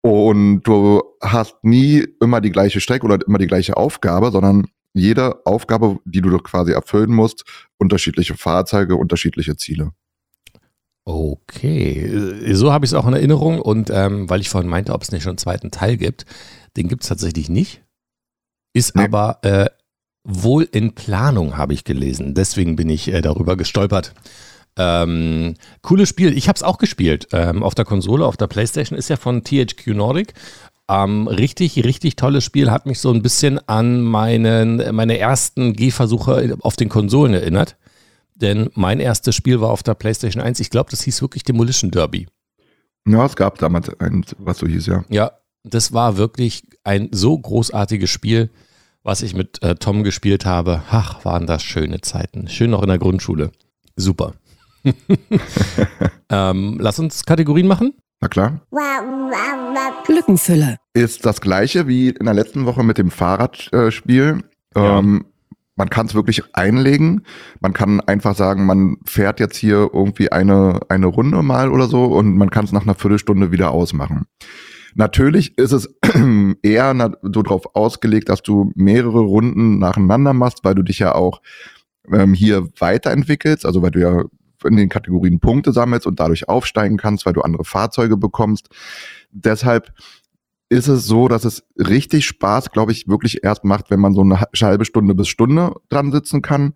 Und 0.00 0.62
du 0.62 1.02
hast 1.20 1.62
nie 1.62 2.04
immer 2.20 2.40
die 2.40 2.50
gleiche 2.50 2.80
Strecke 2.80 3.04
oder 3.04 3.18
immer 3.24 3.38
die 3.38 3.46
gleiche 3.46 3.76
Aufgabe, 3.76 4.32
sondern 4.32 4.66
jede 4.94 5.46
Aufgabe, 5.46 5.98
die 6.04 6.20
du 6.20 6.30
doch 6.30 6.42
quasi 6.42 6.72
erfüllen 6.72 7.12
musst, 7.12 7.44
unterschiedliche 7.78 8.34
Fahrzeuge, 8.34 8.96
unterschiedliche 8.96 9.56
Ziele. 9.56 9.92
Okay, 11.04 12.54
so 12.54 12.72
habe 12.72 12.84
ich 12.84 12.92
es 12.92 12.94
auch 12.94 13.06
in 13.06 13.14
Erinnerung 13.14 13.60
und 13.60 13.90
ähm, 13.90 14.30
weil 14.30 14.40
ich 14.40 14.48
vorhin 14.48 14.70
meinte, 14.70 14.92
ob 14.92 15.02
es 15.02 15.10
nicht 15.10 15.24
schon 15.24 15.30
einen 15.30 15.38
zweiten 15.38 15.70
Teil 15.72 15.96
gibt, 15.96 16.26
den 16.76 16.88
gibt 16.88 17.02
es 17.02 17.08
tatsächlich 17.08 17.48
nicht. 17.48 17.82
Ist 18.72 18.94
nee. 18.94 19.04
aber 19.04 19.38
äh, 19.42 19.66
wohl 20.24 20.68
in 20.70 20.94
Planung, 20.94 21.56
habe 21.56 21.74
ich 21.74 21.84
gelesen. 21.84 22.34
Deswegen 22.34 22.76
bin 22.76 22.88
ich 22.88 23.08
äh, 23.12 23.20
darüber 23.20 23.56
gestolpert. 23.56 24.14
Ähm, 24.76 25.54
cooles 25.82 26.08
Spiel. 26.08 26.36
Ich 26.36 26.48
habe 26.48 26.56
es 26.56 26.62
auch 26.62 26.78
gespielt. 26.78 27.28
Ähm, 27.32 27.62
auf 27.62 27.74
der 27.74 27.84
Konsole, 27.84 28.24
auf 28.24 28.36
der 28.36 28.46
Playstation 28.46 28.98
ist 28.98 29.10
ja 29.10 29.16
von 29.16 29.44
THQ 29.44 29.88
Nordic. 29.88 30.34
Ähm, 30.88 31.28
richtig, 31.28 31.84
richtig 31.84 32.16
tolles 32.16 32.44
Spiel. 32.44 32.70
Hat 32.70 32.86
mich 32.86 33.00
so 33.00 33.12
ein 33.12 33.22
bisschen 33.22 33.58
an 33.68 34.00
meinen, 34.02 34.94
meine 34.94 35.18
ersten 35.18 35.74
Gehversuche 35.74 36.56
auf 36.60 36.76
den 36.76 36.88
Konsolen 36.88 37.34
erinnert. 37.34 37.76
Denn 38.34 38.70
mein 38.74 39.00
erstes 39.00 39.34
Spiel 39.34 39.60
war 39.60 39.70
auf 39.70 39.82
der 39.82 39.94
PlayStation 39.94 40.42
1. 40.42 40.60
Ich 40.60 40.70
glaube, 40.70 40.90
das 40.90 41.02
hieß 41.02 41.22
wirklich 41.22 41.42
Demolition 41.44 41.90
Derby. 41.90 42.26
Ja, 43.06 43.26
es 43.26 43.36
gab 43.36 43.58
damals 43.58 43.88
ein, 44.00 44.24
was 44.38 44.58
so 44.58 44.66
hieß, 44.66 44.86
ja. 44.86 45.04
Ja, 45.08 45.32
das 45.64 45.92
war 45.92 46.16
wirklich 46.16 46.64
ein 46.84 47.08
so 47.12 47.38
großartiges 47.38 48.10
Spiel, 48.10 48.50
was 49.02 49.22
ich 49.22 49.34
mit 49.34 49.62
äh, 49.62 49.74
Tom 49.74 50.04
gespielt 50.04 50.46
habe. 50.46 50.82
Ach, 50.90 51.24
waren 51.24 51.46
das 51.46 51.62
schöne 51.62 52.00
Zeiten. 52.00 52.48
Schön 52.48 52.70
noch 52.70 52.82
in 52.82 52.88
der 52.88 52.98
Grundschule. 52.98 53.50
Super. 53.96 54.34
ähm, 56.28 56.78
lass 56.80 56.98
uns 56.98 57.24
Kategorien 57.24 57.66
machen. 57.66 57.94
Na 58.20 58.28
klar. 58.28 58.60
Lückenfüller. 60.08 60.76
Ist 60.94 61.26
das 61.26 61.40
gleiche 61.40 61.86
wie 61.88 62.10
in 62.10 62.24
der 62.24 62.34
letzten 62.34 62.66
Woche 62.66 62.82
mit 62.82 62.98
dem 62.98 63.10
Fahrradspiel. 63.10 64.42
Ja. 64.74 64.98
Ähm, 64.98 65.26
man 65.82 65.90
kann 65.90 66.06
es 66.06 66.14
wirklich 66.14 66.44
einlegen. 66.52 67.22
Man 67.58 67.72
kann 67.72 68.00
einfach 68.00 68.36
sagen, 68.36 68.66
man 68.66 68.98
fährt 69.04 69.40
jetzt 69.40 69.56
hier 69.56 69.90
irgendwie 69.92 70.30
eine, 70.30 70.78
eine 70.88 71.06
Runde 71.06 71.42
mal 71.42 71.72
oder 71.72 71.88
so 71.88 72.04
und 72.04 72.36
man 72.36 72.50
kann 72.50 72.64
es 72.64 72.70
nach 72.70 72.82
einer 72.82 72.94
Viertelstunde 72.94 73.50
wieder 73.50 73.72
ausmachen. 73.72 74.26
Natürlich 74.94 75.58
ist 75.58 75.72
es 75.72 75.92
eher 76.62 76.94
so 77.22 77.42
darauf 77.42 77.74
ausgelegt, 77.74 78.28
dass 78.28 78.42
du 78.42 78.70
mehrere 78.76 79.22
Runden 79.22 79.80
nacheinander 79.80 80.34
machst, 80.34 80.62
weil 80.62 80.76
du 80.76 80.84
dich 80.84 81.00
ja 81.00 81.16
auch 81.16 81.42
ähm, 82.12 82.32
hier 82.32 82.68
weiterentwickelst, 82.78 83.66
also 83.66 83.82
weil 83.82 83.90
du 83.90 84.00
ja 84.02 84.22
in 84.64 84.76
den 84.76 84.88
Kategorien 84.88 85.40
Punkte 85.40 85.72
sammelst 85.72 86.06
und 86.06 86.20
dadurch 86.20 86.48
aufsteigen 86.48 86.96
kannst, 86.96 87.26
weil 87.26 87.32
du 87.32 87.40
andere 87.40 87.64
Fahrzeuge 87.64 88.16
bekommst. 88.16 88.68
Deshalb 89.32 89.92
ist 90.72 90.88
es 90.88 91.04
so, 91.04 91.28
dass 91.28 91.44
es 91.44 91.64
richtig 91.76 92.24
Spaß, 92.24 92.70
glaube 92.70 92.92
ich, 92.92 93.06
wirklich 93.06 93.44
erst 93.44 93.62
macht, 93.62 93.90
wenn 93.90 94.00
man 94.00 94.14
so 94.14 94.22
eine 94.22 94.40
halbe 94.40 94.86
Stunde 94.86 95.14
bis 95.14 95.28
Stunde 95.28 95.74
dran 95.90 96.12
sitzen 96.12 96.40
kann. 96.40 96.74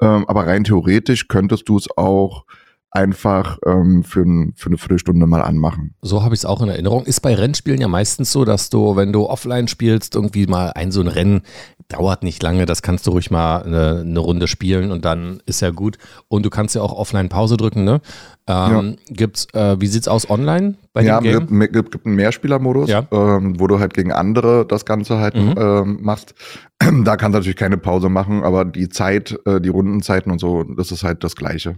Ähm, 0.00 0.24
aber 0.28 0.46
rein 0.46 0.64
theoretisch 0.64 1.28
könntest 1.28 1.68
du 1.68 1.76
es 1.76 1.86
auch 1.96 2.44
einfach 2.90 3.58
ähm, 3.66 4.02
für, 4.02 4.22
ein, 4.22 4.54
für 4.56 4.68
eine 4.68 4.78
Viertelstunde 4.78 5.26
mal 5.26 5.42
anmachen. 5.42 5.94
So 6.02 6.22
habe 6.22 6.34
ich 6.34 6.40
es 6.40 6.44
auch 6.44 6.62
in 6.62 6.68
Erinnerung. 6.68 7.04
Ist 7.04 7.20
bei 7.20 7.34
Rennspielen 7.34 7.80
ja 7.80 7.88
meistens 7.88 8.32
so, 8.32 8.44
dass 8.44 8.70
du, 8.70 8.96
wenn 8.96 9.12
du 9.12 9.26
offline 9.26 9.68
spielst, 9.68 10.14
irgendwie 10.14 10.46
mal 10.46 10.72
ein 10.74 10.90
so 10.90 11.00
ein 11.00 11.08
Rennen 11.08 11.42
dauert 11.88 12.22
nicht 12.22 12.42
lange, 12.42 12.66
das 12.66 12.82
kannst 12.82 13.06
du 13.06 13.12
ruhig 13.12 13.30
mal 13.30 13.62
eine, 13.62 14.00
eine 14.00 14.18
Runde 14.18 14.46
spielen 14.46 14.90
und 14.90 15.04
dann 15.04 15.42
ist 15.46 15.60
ja 15.60 15.70
gut. 15.70 15.96
Und 16.28 16.44
du 16.44 16.50
kannst 16.50 16.74
ja 16.74 16.82
auch 16.82 16.92
offline 16.92 17.28
Pause 17.28 17.56
drücken, 17.56 17.84
ne? 17.84 18.00
Ähm, 18.46 18.96
ja. 19.08 19.14
Gibt's, 19.14 19.46
äh, 19.54 19.80
wie 19.80 19.86
sieht's 19.86 20.08
aus 20.08 20.28
online 20.28 20.74
bei 20.92 21.02
ja, 21.02 21.20
dem 21.20 21.24
Game? 21.24 21.60
Ja, 21.60 21.66
es 21.66 21.72
gibt, 21.72 21.92
gibt 21.92 22.06
einen 22.06 22.16
Mehrspielermodus, 22.16 22.90
ja. 22.90 23.06
ähm, 23.10 23.58
wo 23.58 23.66
du 23.66 23.78
halt 23.78 23.94
gegen 23.94 24.12
andere 24.12 24.66
das 24.66 24.84
Ganze 24.84 25.18
halt 25.18 25.34
mhm. 25.34 25.54
ähm, 25.56 25.98
machst. 26.02 26.34
da 26.78 27.16
kannst 27.16 27.34
du 27.34 27.38
natürlich 27.38 27.56
keine 27.56 27.78
Pause 27.78 28.08
machen, 28.10 28.44
aber 28.44 28.64
die 28.64 28.88
Zeit, 28.88 29.38
äh, 29.46 29.60
die 29.60 29.70
Rundenzeiten 29.70 30.30
und 30.30 30.38
so, 30.38 30.64
das 30.64 30.92
ist 30.92 31.04
halt 31.04 31.24
das 31.24 31.36
Gleiche. 31.36 31.76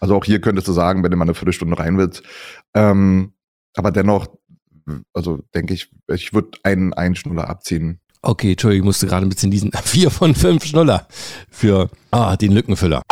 Also 0.00 0.16
auch 0.16 0.24
hier 0.24 0.40
könntest 0.40 0.66
du 0.66 0.72
sagen, 0.72 1.02
wenn 1.04 1.10
du 1.10 1.16
mal 1.16 1.24
eine 1.24 1.34
Viertelstunde 1.34 1.78
rein 1.78 1.98
willst. 1.98 2.22
Ähm, 2.74 3.34
aber 3.76 3.92
dennoch, 3.92 4.26
also 5.12 5.40
denke 5.54 5.74
ich, 5.74 5.90
ich 6.08 6.32
würde 6.32 6.58
einen, 6.64 6.92
einen 6.94 7.14
Schnuller 7.14 7.48
abziehen. 7.48 8.00
Okay, 8.22 8.52
Entschuldigung, 8.52 8.84
ich 8.84 8.86
musste 8.86 9.06
gerade 9.06 9.26
ein 9.26 9.28
bisschen 9.28 9.50
diesen 9.50 9.72
vier 9.84 10.10
von 10.10 10.34
fünf 10.34 10.64
Schnuller 10.64 11.06
für 11.50 11.90
ah, 12.10 12.36
den 12.36 12.52
Lückenfüller. 12.52 13.02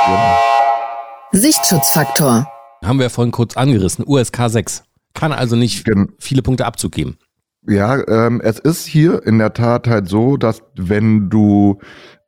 Sichtschutzfaktor. 1.33 2.49
Haben 2.85 2.99
wir 3.01 3.11
vorhin 3.11 3.33
kurz 3.33 3.57
angerissen. 3.57 4.05
USK 4.07 4.49
6. 4.49 4.83
Kann 5.15 5.33
also 5.33 5.57
nicht 5.57 5.85
Gen 5.85 6.13
viele 6.19 6.43
Punkte 6.43 6.65
Abzug 6.65 6.93
geben. 6.93 7.19
Ja, 7.67 8.07
ähm, 8.09 8.41
es 8.41 8.59
ist 8.59 8.87
hier 8.87 9.27
in 9.27 9.39
der 9.39 9.53
Tat 9.53 9.89
halt 9.89 10.09
so, 10.09 10.37
dass 10.37 10.63
wenn 10.77 11.29
du 11.29 11.81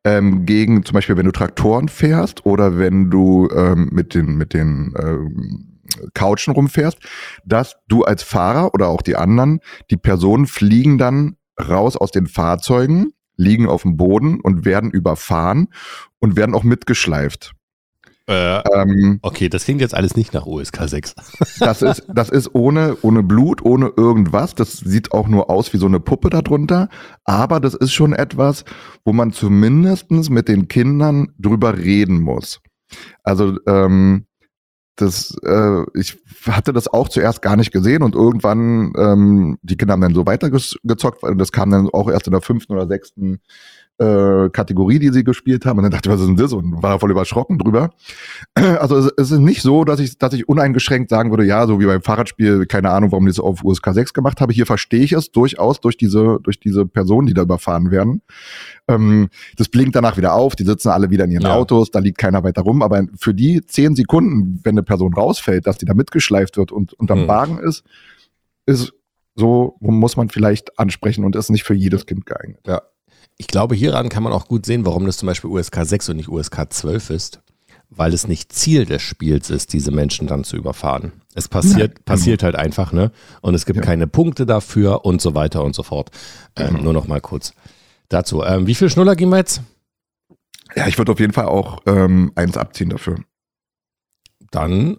ähm, 0.04 0.46
gegen, 0.46 0.84
zum 0.84 0.94
Beispiel, 0.94 1.16
wenn 1.16 1.26
du 1.26 1.32
Traktoren 1.32 1.88
fährst 1.88 2.46
oder 2.46 2.78
wenn 2.78 3.10
du 3.10 3.48
ähm, 3.54 3.90
mit 3.92 4.14
den, 4.14 4.36
mit 4.36 4.54
den 4.54 4.94
ähm, 4.98 5.80
Couchen 6.14 6.54
rumfährst, 6.54 6.98
dass 7.44 7.76
du 7.88 8.04
als 8.04 8.22
Fahrer 8.22 8.74
oder 8.74 8.88
auch 8.88 9.02
die 9.02 9.16
anderen, 9.16 9.60
die 9.90 9.96
Personen 9.96 10.46
fliegen 10.46 10.98
dann 10.98 11.36
raus 11.60 11.96
aus 11.96 12.10
den 12.10 12.26
Fahrzeugen, 12.26 13.12
liegen 13.36 13.68
auf 13.68 13.82
dem 13.82 13.96
Boden 13.96 14.40
und 14.40 14.64
werden 14.64 14.90
überfahren 14.90 15.68
und 16.18 16.36
werden 16.36 16.54
auch 16.54 16.64
mitgeschleift. 16.64 17.52
Äh, 18.28 18.60
ähm, 18.74 19.18
okay, 19.22 19.48
das 19.48 19.64
klingt 19.64 19.80
jetzt 19.80 19.94
alles 19.94 20.16
nicht 20.16 20.32
nach 20.32 20.46
USK 20.46 20.88
6. 20.88 21.14
das 21.60 21.82
ist, 21.82 22.04
das 22.12 22.30
ist 22.30 22.54
ohne, 22.54 22.96
ohne 23.02 23.22
Blut, 23.22 23.64
ohne 23.64 23.92
irgendwas. 23.96 24.54
Das 24.54 24.72
sieht 24.72 25.12
auch 25.12 25.26
nur 25.26 25.50
aus 25.50 25.72
wie 25.72 25.78
so 25.78 25.86
eine 25.86 26.00
Puppe 26.00 26.30
darunter. 26.30 26.88
Aber 27.24 27.60
das 27.60 27.74
ist 27.74 27.92
schon 27.92 28.12
etwas, 28.12 28.64
wo 29.04 29.12
man 29.12 29.32
zumindestens 29.32 30.30
mit 30.30 30.48
den 30.48 30.68
Kindern 30.68 31.32
drüber 31.38 31.76
reden 31.76 32.20
muss. 32.20 32.60
Also, 33.22 33.56
ähm, 33.66 34.26
das, 35.00 35.36
äh, 35.44 35.84
ich 35.94 36.18
hatte 36.46 36.72
das 36.72 36.88
auch 36.88 37.08
zuerst 37.08 37.42
gar 37.42 37.56
nicht 37.56 37.72
gesehen 37.72 38.02
und 38.02 38.14
irgendwann, 38.14 38.92
ähm, 38.96 39.58
die 39.62 39.76
Kinder 39.76 39.92
haben 39.92 40.02
dann 40.02 40.14
so 40.14 40.26
weitergezockt, 40.26 41.22
und 41.22 41.38
das 41.38 41.52
kam 41.52 41.70
dann 41.70 41.88
auch 41.88 42.10
erst 42.10 42.26
in 42.26 42.32
der 42.32 42.42
fünften 42.42 42.74
oder 42.74 42.86
sechsten 42.86 43.40
äh, 44.00 44.48
Kategorie, 44.48 44.98
die 44.98 45.10
sie 45.10 45.24
gespielt 45.24 45.66
haben. 45.66 45.78
Und 45.78 45.82
dann 45.82 45.92
dachte 45.92 46.08
ich, 46.08 46.14
was 46.14 46.22
ist 46.22 46.28
denn 46.28 46.36
das? 46.36 46.54
Und 46.54 46.82
war 46.82 46.98
voll 46.98 47.10
überschrocken 47.10 47.58
drüber. 47.58 47.90
Also 48.80 48.96
es, 48.96 49.12
es, 49.16 49.30
ist 49.30 49.40
nicht 49.40 49.62
so, 49.62 49.84
dass 49.84 50.00
ich, 50.00 50.16
dass 50.16 50.32
ich 50.32 50.48
uneingeschränkt 50.48 51.10
sagen 51.10 51.30
würde, 51.30 51.44
ja, 51.44 51.66
so 51.66 51.80
wie 51.80 51.86
beim 51.86 52.02
Fahrradspiel, 52.02 52.66
keine 52.66 52.90
Ahnung, 52.90 53.12
warum 53.12 53.26
die 53.26 53.30
es 53.30 53.40
auf 53.40 53.62
USK 53.62 53.92
6 53.92 54.12
gemacht 54.14 54.40
habe. 54.40 54.52
Hier 54.52 54.64
verstehe 54.64 55.02
ich 55.02 55.12
es 55.12 55.32
durchaus 55.32 55.80
durch 55.80 55.96
diese, 55.96 56.38
durch 56.42 56.60
diese 56.60 56.86
Personen, 56.86 57.26
die 57.26 57.34
da 57.34 57.42
überfahren 57.42 57.90
werden. 57.90 58.22
Ähm, 58.88 59.28
das 59.56 59.68
blinkt 59.68 59.96
danach 59.96 60.16
wieder 60.16 60.34
auf, 60.34 60.56
die 60.56 60.64
sitzen 60.64 60.88
alle 60.88 61.10
wieder 61.10 61.24
in 61.24 61.32
ihren 61.32 61.42
ja. 61.42 61.54
Autos, 61.54 61.90
da 61.90 61.98
liegt 61.98 62.18
keiner 62.18 62.42
weiter 62.42 62.62
rum. 62.62 62.82
Aber 62.82 63.04
für 63.18 63.34
die 63.34 63.64
zehn 63.66 63.94
Sekunden, 63.94 64.60
wenn 64.62 64.74
eine 64.74 64.82
Person 64.82 65.12
rausfällt, 65.12 65.66
dass 65.66 65.78
die 65.78 65.86
da 65.86 65.94
mitgeschleift 65.94 66.56
wird 66.56 66.72
und 66.72 66.94
unterm 66.94 67.22
mhm. 67.22 67.28
Wagen 67.28 67.58
ist, 67.58 67.84
ist 68.66 68.92
so 69.34 69.76
muss 69.80 70.16
man 70.16 70.28
vielleicht 70.28 70.78
ansprechen 70.78 71.24
und 71.24 71.36
ist 71.36 71.50
nicht 71.50 71.64
für 71.64 71.74
jedes 71.74 72.06
Kind 72.06 72.26
geeignet. 72.26 72.60
Ja, 72.66 72.82
ich 73.36 73.46
glaube, 73.46 73.74
hieran 73.74 74.08
kann 74.08 74.22
man 74.22 74.32
auch 74.32 74.48
gut 74.48 74.66
sehen, 74.66 74.84
warum 74.84 75.06
das 75.06 75.16
zum 75.16 75.26
Beispiel 75.26 75.50
USK 75.50 75.84
6 75.84 76.10
und 76.10 76.16
nicht 76.16 76.28
USK 76.28 76.72
12 76.72 77.10
ist. 77.10 77.40
Weil 77.92 78.14
es 78.14 78.28
nicht 78.28 78.52
Ziel 78.52 78.86
des 78.86 79.02
Spiels 79.02 79.50
ist, 79.50 79.72
diese 79.72 79.90
Menschen 79.90 80.28
dann 80.28 80.44
zu 80.44 80.56
überfahren. 80.56 81.12
Es 81.34 81.48
passiert, 81.48 81.94
Nein. 81.94 82.04
passiert 82.04 82.42
halt 82.44 82.54
einfach, 82.54 82.92
ne? 82.92 83.10
Und 83.40 83.54
es 83.54 83.66
gibt 83.66 83.78
ja. 83.78 83.82
keine 83.82 84.06
Punkte 84.06 84.46
dafür 84.46 85.04
und 85.04 85.20
so 85.20 85.34
weiter 85.34 85.64
und 85.64 85.74
so 85.74 85.82
fort. 85.82 86.10
Ähm, 86.54 86.68
genau. 86.68 86.82
Nur 86.84 86.92
noch 86.92 87.08
mal 87.08 87.20
kurz 87.20 87.52
dazu. 88.08 88.44
Ähm, 88.44 88.68
wie 88.68 88.76
viel 88.76 88.90
Schnuller 88.90 89.16
gehen 89.16 89.30
wir 89.30 89.38
jetzt? 89.38 89.62
Ja, 90.76 90.86
ich 90.86 90.98
würde 90.98 91.10
auf 91.10 91.18
jeden 91.18 91.32
Fall 91.32 91.46
auch 91.46 91.80
ähm, 91.86 92.30
eins 92.36 92.56
abziehen 92.56 92.90
dafür. 92.90 93.16
Dann 94.50 94.98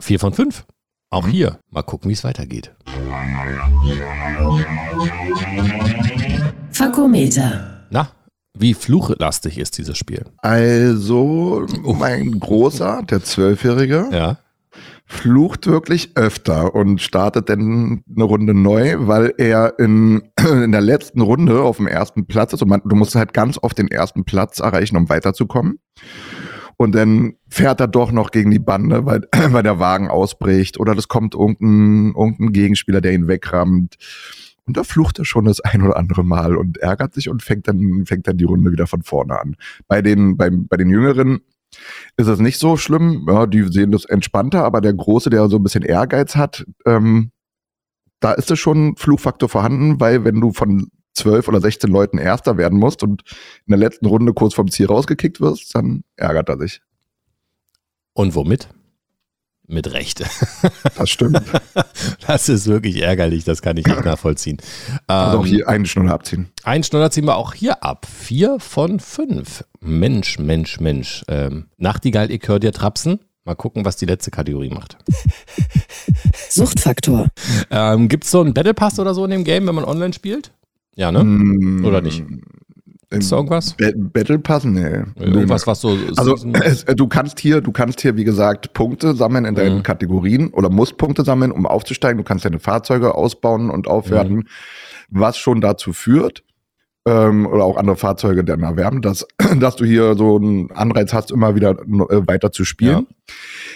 vier 0.00 0.20
von 0.20 0.34
fünf. 0.34 0.66
Auch 1.08 1.28
hier, 1.28 1.60
mal 1.70 1.82
gucken, 1.82 2.10
wie 2.10 2.14
es 2.14 2.24
weitergeht. 2.24 2.74
Fakometer. 6.76 7.86
Na, 7.90 8.10
wie 8.58 8.74
fluchlastig 8.74 9.58
ist 9.58 9.78
dieses 9.78 9.96
Spiel? 9.96 10.24
Also, 10.38 11.64
mein 11.82 12.38
Großer, 12.38 13.02
der 13.08 13.22
Zwölfjährige, 13.24 14.08
Ja. 14.12 14.38
flucht 15.06 15.66
wirklich 15.68 16.10
öfter 16.16 16.74
und 16.74 17.00
startet 17.00 17.48
dann 17.48 18.02
eine 18.14 18.24
Runde 18.24 18.52
neu, 18.52 18.96
weil 19.06 19.32
er 19.38 19.78
in, 19.78 20.22
in 20.50 20.72
der 20.72 20.82
letzten 20.82 21.22
Runde 21.22 21.62
auf 21.62 21.78
dem 21.78 21.86
ersten 21.86 22.26
Platz 22.26 22.52
ist 22.52 22.60
und 22.62 22.68
man, 22.68 22.82
du 22.84 22.94
musst 22.94 23.14
halt 23.14 23.32
ganz 23.32 23.58
oft 23.62 23.78
den 23.78 23.88
ersten 23.88 24.24
Platz 24.24 24.58
erreichen, 24.58 24.96
um 24.96 25.08
weiterzukommen. 25.08 25.78
Und 26.76 26.94
dann 26.94 27.36
fährt 27.48 27.80
er 27.80 27.88
doch 27.88 28.12
noch 28.12 28.30
gegen 28.32 28.50
die 28.50 28.58
Bande, 28.58 29.06
weil, 29.06 29.22
weil 29.50 29.62
der 29.62 29.78
Wagen 29.78 30.08
ausbricht 30.08 30.78
oder 30.78 30.94
es 30.98 31.08
kommt 31.08 31.34
irgendein, 31.34 32.12
irgendein 32.14 32.52
Gegenspieler, 32.52 33.00
der 33.00 33.14
ihn 33.14 33.28
wegrammt. 33.28 33.96
Und 34.66 34.76
da 34.76 34.84
flucht 34.84 35.18
er 35.18 35.24
schon 35.24 35.44
das 35.44 35.60
ein 35.60 35.82
oder 35.82 35.96
andere 35.96 36.24
Mal 36.24 36.56
und 36.56 36.78
ärgert 36.78 37.14
sich 37.14 37.28
und 37.28 37.42
fängt 37.42 37.68
dann, 37.68 38.04
fängt 38.04 38.26
dann 38.26 38.36
die 38.36 38.44
Runde 38.44 38.72
wieder 38.72 38.86
von 38.86 39.02
vorne 39.02 39.40
an. 39.40 39.56
Bei 39.86 40.02
den, 40.02 40.36
beim, 40.36 40.66
bei 40.66 40.76
den 40.76 40.90
Jüngeren 40.90 41.40
ist 42.16 42.26
es 42.26 42.40
nicht 42.40 42.58
so 42.58 42.76
schlimm. 42.76 43.26
Ja, 43.28 43.46
die 43.46 43.62
sehen 43.72 43.92
das 43.92 44.04
entspannter, 44.04 44.64
aber 44.64 44.80
der 44.80 44.94
Große, 44.94 45.30
der 45.30 45.48
so 45.48 45.56
ein 45.56 45.62
bisschen 45.62 45.82
Ehrgeiz 45.82 46.36
hat, 46.36 46.66
ähm, 46.84 47.30
da 48.20 48.32
ist 48.32 48.50
es 48.50 48.58
schon 48.58 48.96
Fluchfaktor 48.96 49.48
vorhanden, 49.48 50.00
weil 50.00 50.24
wenn 50.24 50.40
du 50.40 50.52
von 50.52 50.88
zwölf 51.14 51.48
oder 51.48 51.60
16 51.60 51.90
Leuten 51.90 52.18
Erster 52.18 52.56
werden 52.56 52.78
musst 52.78 53.02
und 53.02 53.22
in 53.66 53.70
der 53.70 53.78
letzten 53.78 54.06
Runde 54.06 54.34
kurz 54.34 54.54
vom 54.54 54.70
Ziel 54.70 54.86
rausgekickt 54.86 55.40
wirst, 55.40 55.74
dann 55.74 56.02
ärgert 56.16 56.48
er 56.48 56.58
sich. 56.58 56.80
Und 58.12 58.34
womit? 58.34 58.68
Mit 59.68 59.92
Recht. 59.92 60.22
Das 60.96 61.10
stimmt. 61.10 61.42
Das 62.26 62.48
ist 62.48 62.66
wirklich 62.66 63.02
ärgerlich, 63.02 63.44
das 63.44 63.60
kann 63.60 63.76
ich 63.76 63.86
nicht 63.86 64.04
nachvollziehen. 64.04 64.56
Also 65.06 65.38
auch 65.38 65.44
Ähm, 65.44 65.50
hier 65.50 65.68
eine 65.68 65.84
Stunde 65.86 66.10
abziehen. 66.12 66.48
Ein 66.64 66.82
Schnuller 66.84 67.10
ziehen 67.10 67.26
wir 67.26 67.36
auch 67.36 67.52
hier 67.52 67.82
ab. 67.82 68.06
Vier 68.06 68.58
von 68.60 68.98
fünf. 68.98 69.62
Mensch, 69.80 70.38
Mensch, 70.38 70.80
Mensch. 70.80 71.22
Ähm, 71.28 71.66
Nachtigall, 71.76 72.30
ich 72.30 72.42
hör 72.46 72.58
dir 72.58 72.72
trapsen. 72.72 73.20
Mal 73.44 73.54
gucken, 73.56 73.84
was 73.84 73.96
die 73.96 74.06
letzte 74.06 74.30
Kategorie 74.30 74.70
macht. 74.70 74.96
Suchtfaktor. 76.48 77.28
Ähm, 77.70 78.08
Gibt 78.08 78.24
es 78.24 78.30
so 78.30 78.40
einen 78.40 78.54
Battle 78.54 78.74
Pass 78.74 78.98
oder 78.98 79.14
so 79.14 79.24
in 79.24 79.30
dem 79.30 79.44
Game, 79.44 79.66
wenn 79.66 79.74
man 79.74 79.84
online 79.84 80.12
spielt? 80.12 80.52
Ja, 80.96 81.12
ne? 81.12 81.22
Mm, 81.22 81.84
Oder 81.84 82.00
nicht? 82.00 82.24
Gibt's 83.10 83.28
da 83.28 83.36
irgendwas? 83.36 83.74
Ba- 83.76 83.92
Battle 83.94 84.38
Pass? 84.40 84.64
Nee. 84.64 85.02
Irgendwas, 85.16 85.66
was 85.66 85.80
so. 85.80 85.96
Also 86.16 86.36
es, 86.64 86.82
äh, 86.84 86.94
du 86.96 87.06
kannst 87.06 87.38
hier, 87.38 87.60
du 87.60 87.70
kannst 87.72 88.00
hier, 88.00 88.16
wie 88.16 88.24
gesagt, 88.24 88.72
Punkte 88.72 89.14
sammeln 89.14 89.44
in 89.44 89.54
deinen 89.54 89.78
Mhm. 89.78 89.82
Kategorien 89.84 90.48
oder 90.50 90.70
musst 90.70 90.96
Punkte 90.96 91.24
sammeln, 91.24 91.52
um 91.52 91.66
aufzusteigen. 91.66 92.18
Du 92.18 92.24
kannst 92.24 92.44
deine 92.44 92.58
Fahrzeuge 92.58 93.14
ausbauen 93.14 93.70
und 93.70 93.86
aufwerten, 93.86 94.36
Mhm. 94.36 94.44
was 95.10 95.38
schon 95.38 95.60
dazu 95.60 95.92
führt, 95.92 96.42
ähm, 97.06 97.46
oder 97.46 97.62
auch 97.64 97.76
andere 97.76 97.96
Fahrzeuge 97.96 98.42
dann 98.42 98.64
erwärmen, 98.64 99.02
dass, 99.02 99.24
dass 99.60 99.76
du 99.76 99.84
hier 99.84 100.16
so 100.16 100.36
einen 100.36 100.72
Anreiz 100.72 101.12
hast, 101.12 101.30
immer 101.30 101.54
wieder 101.54 101.70
äh, 101.78 102.26
weiter 102.26 102.50
zu 102.50 102.64
spielen. 102.64 103.06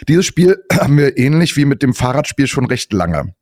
Dieses 0.08 0.26
Spiel 0.26 0.60
haben 0.72 0.98
wir 0.98 1.16
ähnlich 1.16 1.56
wie 1.56 1.66
mit 1.66 1.82
dem 1.84 1.94
Fahrradspiel 1.94 2.48
schon 2.48 2.64
recht 2.66 2.92
lange. 2.92 3.32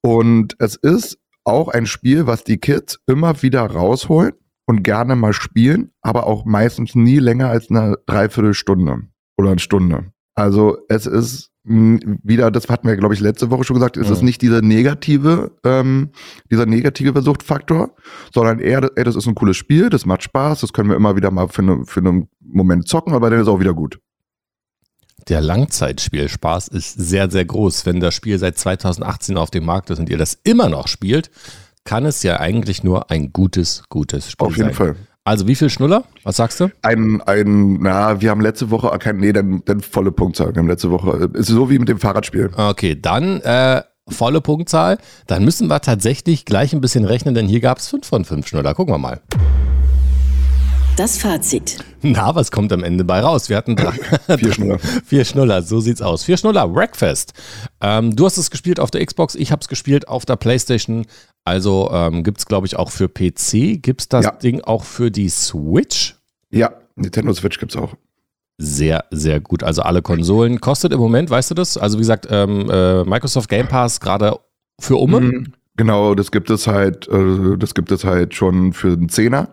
Und 0.00 0.54
es 0.60 0.76
ist 0.76 1.18
auch 1.42 1.68
ein 1.68 1.86
Spiel, 1.86 2.28
was 2.28 2.44
die 2.44 2.58
Kids 2.58 3.00
immer 3.08 3.42
wieder 3.42 3.62
rausholen 3.62 4.32
und 4.66 4.82
gerne 4.82 5.16
mal 5.16 5.32
spielen, 5.32 5.90
aber 6.00 6.26
auch 6.26 6.44
meistens 6.44 6.94
nie 6.94 7.18
länger 7.18 7.48
als 7.48 7.70
eine 7.70 7.98
Dreiviertelstunde 8.06 9.02
oder 9.36 9.50
eine 9.50 9.58
Stunde. 9.58 10.12
Also 10.34 10.78
es 10.88 11.06
ist 11.06 11.50
wieder, 11.66 12.50
das 12.50 12.68
hatten 12.68 12.86
wir, 12.86 12.96
glaube 12.96 13.14
ich, 13.14 13.20
letzte 13.20 13.50
Woche 13.50 13.64
schon 13.64 13.74
gesagt, 13.74 13.96
es 13.96 14.10
ist 14.10 14.20
Mhm. 14.20 14.24
nicht 14.26 14.42
dieser 14.42 14.60
negative, 14.60 15.52
ähm, 15.64 16.10
dieser 16.50 16.66
negative 16.66 17.22
Suchtfaktor, 17.22 17.94
sondern 18.34 18.58
eher, 18.58 18.90
ey, 18.96 19.04
das 19.04 19.16
ist 19.16 19.26
ein 19.26 19.34
cooles 19.34 19.56
Spiel, 19.56 19.88
das 19.88 20.04
macht 20.04 20.24
Spaß, 20.24 20.60
das 20.60 20.74
können 20.74 20.90
wir 20.90 20.96
immer 20.96 21.16
wieder 21.16 21.30
mal 21.30 21.48
für, 21.48 21.62
eine, 21.62 21.86
für 21.86 22.00
einen 22.00 22.28
Moment 22.40 22.86
zocken, 22.86 23.14
aber 23.14 23.30
dann 23.30 23.40
ist 23.40 23.48
auch 23.48 23.60
wieder 23.60 23.72
gut. 23.72 23.98
Der 25.28 25.40
Langzeitspielspaß 25.40 26.68
ist 26.68 26.92
sehr, 26.98 27.30
sehr 27.30 27.46
groß. 27.46 27.86
Wenn 27.86 27.98
das 28.00 28.14
Spiel 28.14 28.38
seit 28.38 28.58
2018 28.58 29.38
auf 29.38 29.50
dem 29.50 29.64
Markt 29.64 29.88
ist 29.88 29.98
und 29.98 30.10
ihr 30.10 30.18
das 30.18 30.38
immer 30.44 30.68
noch 30.68 30.86
spielt, 30.86 31.30
kann 31.84 32.06
es 32.06 32.22
ja 32.22 32.40
eigentlich 32.40 32.82
nur 32.82 33.10
ein 33.10 33.32
gutes, 33.32 33.84
gutes 33.88 34.30
Spiel 34.30 34.46
Auf 34.46 34.56
jeden 34.56 34.68
sein. 34.70 34.74
Fall. 34.74 34.96
Also 35.26 35.46
wie 35.46 35.54
viel 35.54 35.70
Schnuller? 35.70 36.04
Was 36.22 36.36
sagst 36.36 36.60
du? 36.60 36.70
Ein, 36.82 37.22
ein, 37.22 37.78
na, 37.80 38.20
wir 38.20 38.30
haben 38.30 38.42
letzte 38.42 38.70
Woche 38.70 38.90
kein, 38.98 39.16
nee, 39.16 39.32
dann, 39.32 39.62
dann 39.64 39.80
volle 39.80 40.12
Punktzahl. 40.12 40.54
Wir 40.54 40.60
haben 40.60 40.68
letzte 40.68 40.90
Woche, 40.90 41.30
ist 41.32 41.48
so 41.48 41.70
wie 41.70 41.78
mit 41.78 41.88
dem 41.88 41.98
Fahrradspiel. 41.98 42.50
Okay, 42.54 42.98
dann 43.00 43.40
äh, 43.40 43.82
volle 44.08 44.42
Punktzahl. 44.42 44.98
Dann 45.26 45.44
müssen 45.44 45.68
wir 45.68 45.80
tatsächlich 45.80 46.44
gleich 46.44 46.74
ein 46.74 46.82
bisschen 46.82 47.06
rechnen, 47.06 47.34
denn 47.34 47.46
hier 47.46 47.60
gab 47.60 47.78
es 47.78 47.88
5 47.88 48.06
von 48.06 48.24
5 48.26 48.46
Schnuller. 48.46 48.74
Gucken 48.74 48.92
wir 48.92 48.98
mal. 48.98 49.20
Das 50.96 51.18
Fazit. 51.18 51.78
Na, 52.02 52.36
was 52.36 52.52
kommt 52.52 52.72
am 52.72 52.84
Ende 52.84 53.02
bei 53.02 53.18
raus? 53.18 53.48
Wir 53.48 53.56
hatten 53.56 53.74
drei, 53.74 53.92
Vier 54.38 54.52
Schnuller. 54.52 54.78
vier 55.04 55.24
Schnuller, 55.24 55.62
so 55.62 55.80
sieht's 55.80 56.00
aus. 56.00 56.22
Vier 56.22 56.36
Schnuller, 56.36 56.72
Wreckfest. 56.72 57.32
Ähm, 57.86 58.16
du 58.16 58.24
hast 58.24 58.38
es 58.38 58.50
gespielt 58.50 58.80
auf 58.80 58.90
der 58.90 59.04
Xbox, 59.04 59.34
ich 59.34 59.52
habe 59.52 59.60
es 59.60 59.68
gespielt 59.68 60.08
auf 60.08 60.24
der 60.24 60.36
Playstation. 60.36 61.04
Also 61.44 61.90
ähm, 61.92 62.24
gibt 62.24 62.38
es, 62.38 62.46
glaube 62.46 62.66
ich, 62.66 62.76
auch 62.76 62.90
für 62.90 63.08
PC. 63.08 63.82
Gibt 63.82 64.00
es 64.00 64.08
das 64.08 64.24
Ja. 64.24 64.30
Ding 64.32 64.62
auch 64.62 64.84
für 64.84 65.10
die 65.10 65.28
Switch? 65.28 66.16
Ja, 66.50 66.72
Nintendo 66.96 67.34
Switch 67.34 67.58
gibt's 67.60 67.76
auch. 67.76 67.92
Sehr, 68.56 69.04
sehr 69.10 69.38
gut. 69.40 69.62
Also 69.62 69.82
alle 69.82 70.00
Konsolen. 70.00 70.60
Kostet 70.62 70.92
im 70.92 71.00
Moment, 71.00 71.28
weißt 71.28 71.50
du 71.50 71.54
das? 71.54 71.76
Also 71.76 71.98
wie 71.98 72.02
gesagt, 72.02 72.26
ähm, 72.30 72.70
äh, 72.70 73.04
Microsoft 73.04 73.50
Game 73.50 73.68
Pass 73.68 74.00
gerade 74.00 74.38
für 74.80 74.96
Umme. 74.96 75.20
Mhm. 75.20 75.52
Genau, 75.76 76.14
das 76.14 76.30
gibt 76.30 76.48
es 76.50 76.66
halt, 76.66 77.06
äh, 77.08 77.58
das 77.58 77.74
gibt 77.74 77.90
es 77.92 78.04
halt 78.04 78.34
schon 78.34 78.72
für 78.72 78.92
einen 78.92 79.08
Zehner. 79.10 79.48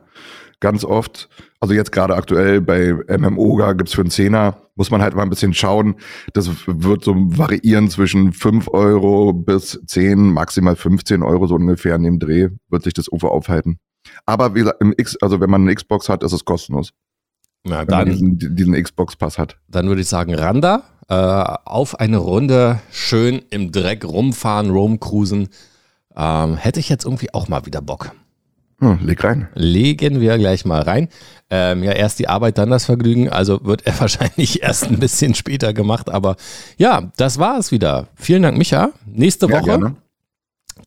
Ganz 0.61 0.85
oft. 0.85 1.27
Also 1.59 1.73
jetzt 1.73 1.91
gerade 1.91 2.15
aktuell 2.15 2.61
bei 2.61 2.93
MMOGA 2.93 3.73
gibt's 3.73 3.93
für 3.93 4.01
einen 4.01 4.11
Zehner. 4.11 4.57
Muss 4.75 4.91
man 4.91 5.01
halt 5.01 5.15
mal 5.15 5.23
ein 5.23 5.29
bisschen 5.29 5.53
schauen. 5.53 5.95
Das 6.33 6.49
wird 6.67 7.03
so 7.03 7.13
variieren 7.15 7.89
zwischen 7.89 8.31
5 8.31 8.69
Euro 8.69 9.33
bis 9.33 9.81
10, 9.85 10.31
maximal 10.31 10.75
15 10.75 11.23
Euro, 11.23 11.47
so 11.47 11.55
ungefähr 11.55 11.95
in 11.95 12.03
dem 12.03 12.19
Dreh 12.19 12.49
wird 12.69 12.83
sich 12.83 12.93
das 12.93 13.07
irgendwo 13.07 13.27
aufhalten. 13.27 13.79
Aber 14.25 14.53
wie 14.53 14.59
gesagt, 14.59 14.81
im 14.81 14.93
X, 14.95 15.17
also 15.19 15.41
wenn 15.41 15.49
man 15.49 15.63
eine 15.63 15.73
Xbox 15.73 16.09
hat, 16.09 16.23
ist 16.23 16.31
es 16.31 16.45
kostenlos. 16.45 16.91
Man 17.63 17.87
dann, 17.87 18.09
diesen, 18.09 18.55
diesen 18.55 18.81
Xbox-Pass 18.81 19.37
hat. 19.37 19.57
dann 19.67 19.87
würde 19.87 20.01
ich 20.01 20.07
sagen, 20.07 20.33
Randa, 20.33 20.83
äh, 21.09 21.13
auf 21.13 21.99
eine 21.99 22.17
Runde 22.17 22.79
schön 22.91 23.41
im 23.49 23.71
Dreck 23.71 24.05
rumfahren, 24.05 24.69
rumcruisen. 24.69 25.49
Ähm, 26.15 26.57
hätte 26.57 26.79
ich 26.79 26.89
jetzt 26.89 27.05
irgendwie 27.05 27.33
auch 27.33 27.47
mal 27.47 27.65
wieder 27.65 27.81
Bock. 27.81 28.11
Hm, 28.81 28.99
leg 29.03 29.23
rein. 29.23 29.47
Legen 29.53 30.19
wir 30.21 30.37
gleich 30.39 30.65
mal 30.65 30.81
rein. 30.81 31.07
Ähm, 31.51 31.83
ja, 31.83 31.91
erst 31.91 32.17
die 32.17 32.27
Arbeit, 32.27 32.57
dann 32.57 32.71
das 32.71 32.85
Vergnügen. 32.85 33.29
Also 33.29 33.63
wird 33.63 33.85
er 33.85 33.99
wahrscheinlich 33.99 34.63
erst 34.63 34.85
ein 34.85 34.99
bisschen 34.99 35.35
später 35.35 35.71
gemacht. 35.73 36.09
Aber 36.09 36.35
ja, 36.77 37.11
das 37.15 37.37
war 37.37 37.59
es 37.59 37.71
wieder. 37.71 38.07
Vielen 38.15 38.41
Dank, 38.41 38.57
Micha. 38.57 38.89
Nächste 39.05 39.45
Ja, 39.47 39.53
Woche. 39.57 39.65
gerne. 39.65 39.95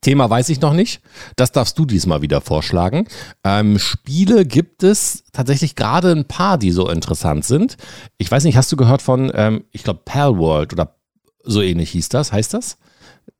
Thema 0.01 0.29
weiß 0.29 0.49
ich 0.49 0.61
noch 0.61 0.75
nicht. 0.75 1.01
Das 1.37 1.53
darfst 1.53 1.79
du 1.79 1.87
diesmal 1.87 2.21
wieder 2.21 2.41
vorschlagen. 2.41 3.07
Ähm, 3.45 3.79
Spiele 3.79 4.45
gibt 4.45 4.83
es 4.83 5.23
tatsächlich 5.33 5.77
gerade 5.77 6.11
ein 6.11 6.27
paar, 6.27 6.59
die 6.59 6.73
so 6.73 6.91
interessant 6.91 7.45
sind. 7.45 7.77
Ich 8.19 8.31
weiß 8.31 8.45
nicht, 8.45 8.57
hast 8.57 8.73
du 8.73 8.77
gehört 8.77 9.03
von, 9.03 9.31
ähm, 9.35 9.65
ich 9.71 9.85
glaube, 9.85 10.01
Palworld 10.05 10.73
oder 10.73 10.97
so 11.45 11.63
ähnlich 11.63 11.91
hieß 11.91 12.09
das, 12.09 12.33
heißt 12.33 12.55
das? 12.55 12.77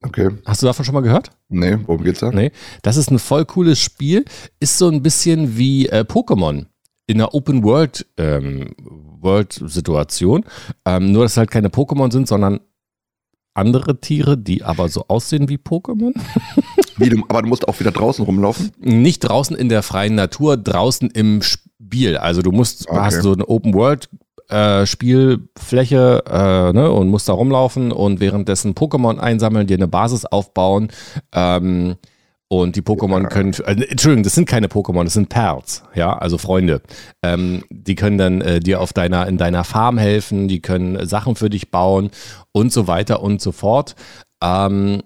Okay. 0.03 0.31
Hast 0.44 0.62
du 0.62 0.66
davon 0.66 0.85
schon 0.85 0.94
mal 0.94 1.01
gehört? 1.01 1.31
Nee, 1.49 1.79
worum 1.87 2.05
geht's 2.05 2.20
da? 2.20 2.31
Nee. 2.31 2.53
Das 2.83 2.97
ist 2.97 3.11
ein 3.11 3.18
voll 3.18 3.44
cooles 3.44 3.79
Spiel. 3.79 4.25
Ist 4.61 4.79
so 4.79 4.88
ein 4.88 5.03
bisschen 5.03 5.57
wie 5.57 5.88
äh, 5.88 6.01
Pokémon 6.07 6.66
in 7.07 7.16
einer 7.20 7.35
Open 7.35 7.62
World 7.64 8.07
ähm, 8.16 8.75
World 8.79 9.53
Situation. 9.66 10.44
Ähm, 10.85 11.12
nur, 11.12 11.23
dass 11.25 11.33
es 11.33 11.37
halt 11.38 11.51
keine 11.51 11.68
Pokémon 11.68 12.12
sind, 12.12 12.29
sondern 12.29 12.61
andere 13.55 14.01
Tiere, 14.01 14.37
die 14.37 14.62
aber 14.64 14.88
so 14.88 15.05
aussehen 15.09 15.49
wie 15.49 15.57
Pokémon. 15.57 16.12
Wie, 16.97 17.09
du, 17.09 17.25
aber 17.29 17.42
du 17.42 17.49
musst 17.49 17.66
auch 17.66 17.81
wieder 17.81 17.90
draußen 17.90 18.25
rumlaufen? 18.25 18.70
Nicht 18.79 19.20
draußen 19.20 19.57
in 19.57 19.68
der 19.68 19.83
freien 19.83 20.14
Natur, 20.14 20.57
draußen 20.57 21.11
im 21.11 21.42
Spiel. 21.42 22.16
Also 22.16 22.40
du 22.40 22.53
musst, 22.53 22.88
Okay. 22.88 23.01
hast 23.01 23.23
so 23.23 23.33
eine 23.33 23.47
Open 23.49 23.75
World 23.75 24.09
äh, 24.48 24.87
Spielfläche 24.87 26.22
äh, 26.28 26.72
ne, 26.72 26.90
und 26.90 27.09
musst 27.09 27.28
da 27.28 27.33
rumlaufen 27.33 27.92
und 27.92 28.20
währenddessen 28.20 28.74
Pokémon 28.74 29.18
einsammeln, 29.18 29.66
dir 29.66 29.76
eine 29.76 29.88
Basis 29.88 30.24
aufbauen. 30.24 30.88
Ähm, 31.33 31.96
und 32.48 32.76
die 32.76 32.83
Pokémon 32.83 33.26
können, 33.28 33.54
äh, 33.64 33.85
Entschuldigung, 33.90 34.22
das 34.22 34.35
sind 34.35 34.48
keine 34.48 34.68
Pokémon, 34.68 35.04
das 35.04 35.14
sind 35.14 35.28
Perls, 35.28 35.83
ja, 35.94 36.16
also 36.16 36.38
Freunde. 36.38 36.83
Ähm, 37.22 37.64
die 37.70 37.94
können 37.94 38.18
dann 38.18 38.40
äh, 38.42 38.61
dir 38.61 38.80
auf 38.80 38.92
deiner, 38.92 39.26
in 39.26 39.38
deiner 39.38 39.64
Farm 39.64 39.98
helfen, 39.98 40.46
die 40.46 40.61
können 40.61 41.07
Sachen 41.07 41.37
für 41.37 41.50
dich 41.50 41.70
bauen 41.70 42.11
und 42.52 42.72
so 42.72 42.87
weiter 42.87 43.22
und 43.22 43.40
so 43.40 43.50
fort. 43.50 43.96
Ähm, 44.42 45.02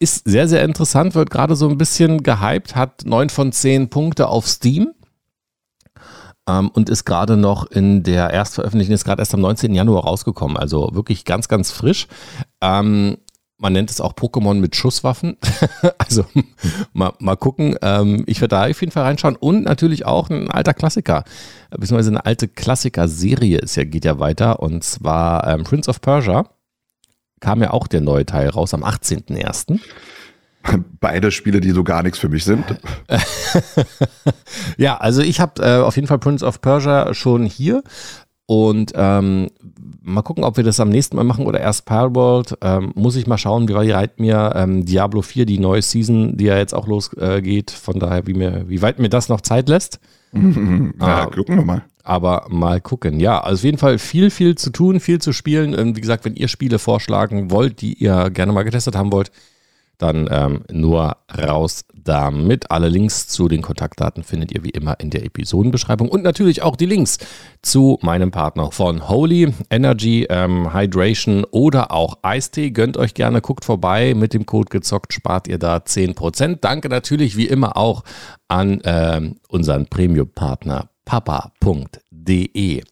ist 0.00 0.28
sehr, 0.28 0.48
sehr 0.48 0.64
interessant, 0.64 1.14
wird 1.14 1.30
gerade 1.30 1.56
so 1.56 1.68
ein 1.68 1.78
bisschen 1.78 2.22
gehypt, 2.22 2.74
hat 2.74 3.04
9 3.04 3.28
von 3.30 3.52
10 3.52 3.90
Punkte 3.90 4.28
auf 4.28 4.46
Steam 4.46 4.92
ähm, 6.48 6.70
und 6.70 6.88
ist 6.88 7.04
gerade 7.04 7.36
noch 7.36 7.70
in 7.70 8.02
der 8.02 8.30
Erstveröffentlichung, 8.30 8.94
ist 8.94 9.04
gerade 9.04 9.22
erst 9.22 9.34
am 9.34 9.40
19. 9.40 9.74
Januar 9.74 10.04
rausgekommen, 10.04 10.56
also 10.56 10.90
wirklich 10.92 11.24
ganz, 11.24 11.48
ganz 11.48 11.70
frisch. 11.70 12.08
Ähm, 12.60 13.18
man 13.58 13.72
nennt 13.72 13.90
es 13.90 14.00
auch 14.00 14.14
Pokémon 14.14 14.54
mit 14.54 14.76
Schusswaffen. 14.76 15.36
also 15.98 16.24
mal, 16.92 17.12
mal 17.18 17.36
gucken. 17.36 17.76
Ähm, 17.82 18.22
ich 18.26 18.40
werde 18.40 18.54
da 18.54 18.66
auf 18.66 18.80
jeden 18.80 18.92
Fall 18.92 19.02
reinschauen. 19.02 19.36
Und 19.36 19.64
natürlich 19.64 20.06
auch 20.06 20.30
ein 20.30 20.50
alter 20.50 20.74
Klassiker, 20.74 21.24
beziehungsweise 21.70 22.10
eine 22.10 22.24
alte 22.24 22.46
Klassiker-Serie 22.46 23.60
ja, 23.66 23.84
geht 23.84 24.04
ja 24.04 24.20
weiter. 24.20 24.60
Und 24.60 24.84
zwar 24.84 25.46
ähm, 25.46 25.64
Prince 25.64 25.90
of 25.90 26.00
Persia. 26.00 26.48
Kam 27.40 27.60
ja 27.60 27.72
auch 27.72 27.86
der 27.88 28.00
neue 28.00 28.26
Teil 28.26 28.48
raus 28.48 28.74
am 28.74 28.84
18.01. 28.84 29.80
Beide 31.00 31.30
Spiele, 31.30 31.60
die 31.60 31.70
so 31.70 31.84
gar 31.84 32.02
nichts 32.02 32.18
für 32.18 32.28
mich 32.28 32.44
sind. 32.44 32.64
ja, 34.76 34.96
also 34.96 35.22
ich 35.22 35.40
habe 35.40 35.62
äh, 35.62 35.78
auf 35.78 35.96
jeden 35.96 36.08
Fall 36.08 36.18
Prince 36.18 36.44
of 36.44 36.60
Persia 36.60 37.14
schon 37.14 37.44
hier. 37.44 37.82
Und 38.46 38.92
ähm, 38.94 39.48
mal 40.00 40.22
gucken, 40.22 40.42
ob 40.42 40.56
wir 40.56 40.64
das 40.64 40.80
am 40.80 40.88
nächsten 40.88 41.16
Mal 41.16 41.24
machen 41.24 41.44
oder 41.44 41.60
erst 41.60 41.84
Palworld. 41.84 42.56
Ähm, 42.62 42.92
muss 42.94 43.14
ich 43.16 43.26
mal 43.26 43.36
schauen, 43.36 43.68
wie 43.68 43.74
weit 43.74 44.18
mir 44.18 44.52
ähm, 44.56 44.86
Diablo 44.86 45.20
4, 45.20 45.44
die 45.44 45.58
neue 45.58 45.82
Season, 45.82 46.36
die 46.36 46.46
ja 46.46 46.56
jetzt 46.56 46.74
auch 46.74 46.86
losgeht, 46.86 47.70
äh, 47.70 47.74
von 47.74 48.00
daher, 48.00 48.26
wie, 48.26 48.32
mir, 48.32 48.64
wie 48.66 48.80
weit 48.80 48.98
mir 48.98 49.10
das 49.10 49.28
noch 49.28 49.42
Zeit 49.42 49.68
lässt. 49.68 50.00
ja, 50.32 51.24
äh, 51.24 51.30
gucken 51.30 51.56
wir 51.56 51.64
mal. 51.64 51.84
Aber 52.02 52.46
mal 52.48 52.80
gucken. 52.80 53.20
Ja, 53.20 53.38
also 53.38 53.60
auf 53.60 53.64
jeden 53.64 53.76
Fall 53.76 53.98
viel, 53.98 54.30
viel 54.30 54.54
zu 54.54 54.70
tun, 54.70 54.98
viel 54.98 55.20
zu 55.20 55.34
spielen. 55.34 55.74
Und 55.74 55.94
wie 55.96 56.00
gesagt, 56.00 56.24
wenn 56.24 56.34
ihr 56.34 56.48
Spiele 56.48 56.78
vorschlagen 56.78 57.50
wollt, 57.50 57.82
die 57.82 57.92
ihr 57.94 58.30
gerne 58.30 58.52
mal 58.52 58.62
getestet 58.62 58.96
haben 58.96 59.12
wollt, 59.12 59.30
dann 59.98 60.28
ähm, 60.30 60.64
nur 60.70 61.16
raus 61.36 61.84
damit. 61.92 62.70
Alle 62.70 62.88
Links 62.88 63.28
zu 63.28 63.48
den 63.48 63.62
Kontaktdaten 63.62 64.22
findet 64.22 64.52
ihr 64.52 64.64
wie 64.64 64.70
immer 64.70 64.98
in 65.00 65.10
der 65.10 65.24
Episodenbeschreibung 65.24 66.08
und 66.08 66.22
natürlich 66.22 66.62
auch 66.62 66.76
die 66.76 66.86
Links 66.86 67.18
zu 67.62 67.98
meinem 68.00 68.30
Partner 68.30 68.70
von 68.70 69.08
Holy 69.08 69.52
Energy, 69.70 70.26
ähm, 70.30 70.72
Hydration 70.72 71.44
oder 71.50 71.92
auch 71.92 72.18
Eistee. 72.22 72.70
Gönnt 72.70 72.96
euch 72.96 73.14
gerne, 73.14 73.40
guckt 73.40 73.64
vorbei. 73.64 74.14
Mit 74.14 74.34
dem 74.34 74.46
Code 74.46 74.70
gezockt 74.70 75.12
spart 75.12 75.48
ihr 75.48 75.58
da 75.58 75.76
10%. 75.76 76.58
Danke 76.60 76.88
natürlich 76.88 77.36
wie 77.36 77.46
immer 77.46 77.76
auch 77.76 78.04
an 78.48 78.80
ähm, 78.84 79.36
unseren 79.48 79.86
Premium-Partner 79.86 80.88
papa.de 81.04 82.82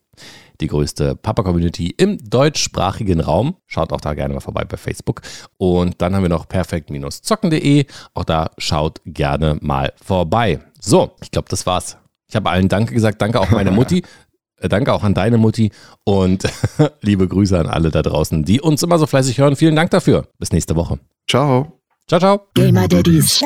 die 0.61 0.67
größte 0.67 1.17
Papa-Community 1.17 1.95
im 1.97 2.19
deutschsprachigen 2.19 3.21
Raum. 3.21 3.57
Schaut 3.67 3.93
auch 3.93 4.01
da 4.01 4.15
gerne 4.15 4.35
mal 4.35 4.41
vorbei 4.41 4.65
bei 4.65 4.77
Facebook. 4.77 5.23
Und 5.59 6.01
dann 6.03 6.15
haben 6.15 6.23
wir 6.23 6.29
noch 6.29 6.49
perfekt-zocken.de. 6.49 7.87
Auch 8.15 8.25
da 8.25 8.51
schaut 8.59 9.01
gerne 9.05 9.59
mal 9.61 9.93
vorbei. 10.03 10.61
So, 10.81 11.13
ich 11.23 11.31
glaube, 11.31 11.49
das 11.49 11.67
war's. 11.67 11.97
Ich 12.29 12.37
habe 12.37 12.51
allen 12.51 12.69
Danke 12.69 12.95
gesagt. 12.95 13.23
Danke 13.23 13.41
auch 13.41 13.51
meiner 13.51 13.71
Mutti. 13.71 14.03
Äh, 14.59 14.69
danke 14.69 14.93
auch 14.93 15.03
an 15.03 15.15
deine 15.15 15.39
Mutti 15.39 15.71
und 16.05 16.45
liebe 17.03 17.29
Grüße 17.29 17.59
an 17.59 17.67
alle 17.67 17.91
da 17.91 18.03
draußen, 18.03 18.45
die 18.45 18.61
uns 18.61 18.83
immer 18.83 18.99
so 18.99 19.07
fleißig 19.07 19.39
hören. 19.39 19.57
Vielen 19.57 19.77
Dank 19.77 19.91
dafür. 19.91 20.29
Bis 20.39 20.53
nächste 20.53 20.77
Woche. 20.77 20.99
Ciao. 21.29 21.81
Ciao, 22.09 22.21
ciao. 22.21 22.41
Gamer 22.55 22.87
Daddies. 22.87 23.43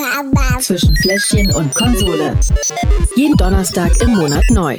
Zwischen 0.60 0.94
Fläschchen 0.96 1.52
und 1.54 1.74
Konsole. 1.74 2.36
Jeden 3.16 3.36
Donnerstag 3.36 4.00
im 4.02 4.14
Monat 4.14 4.44
neu. 4.50 4.78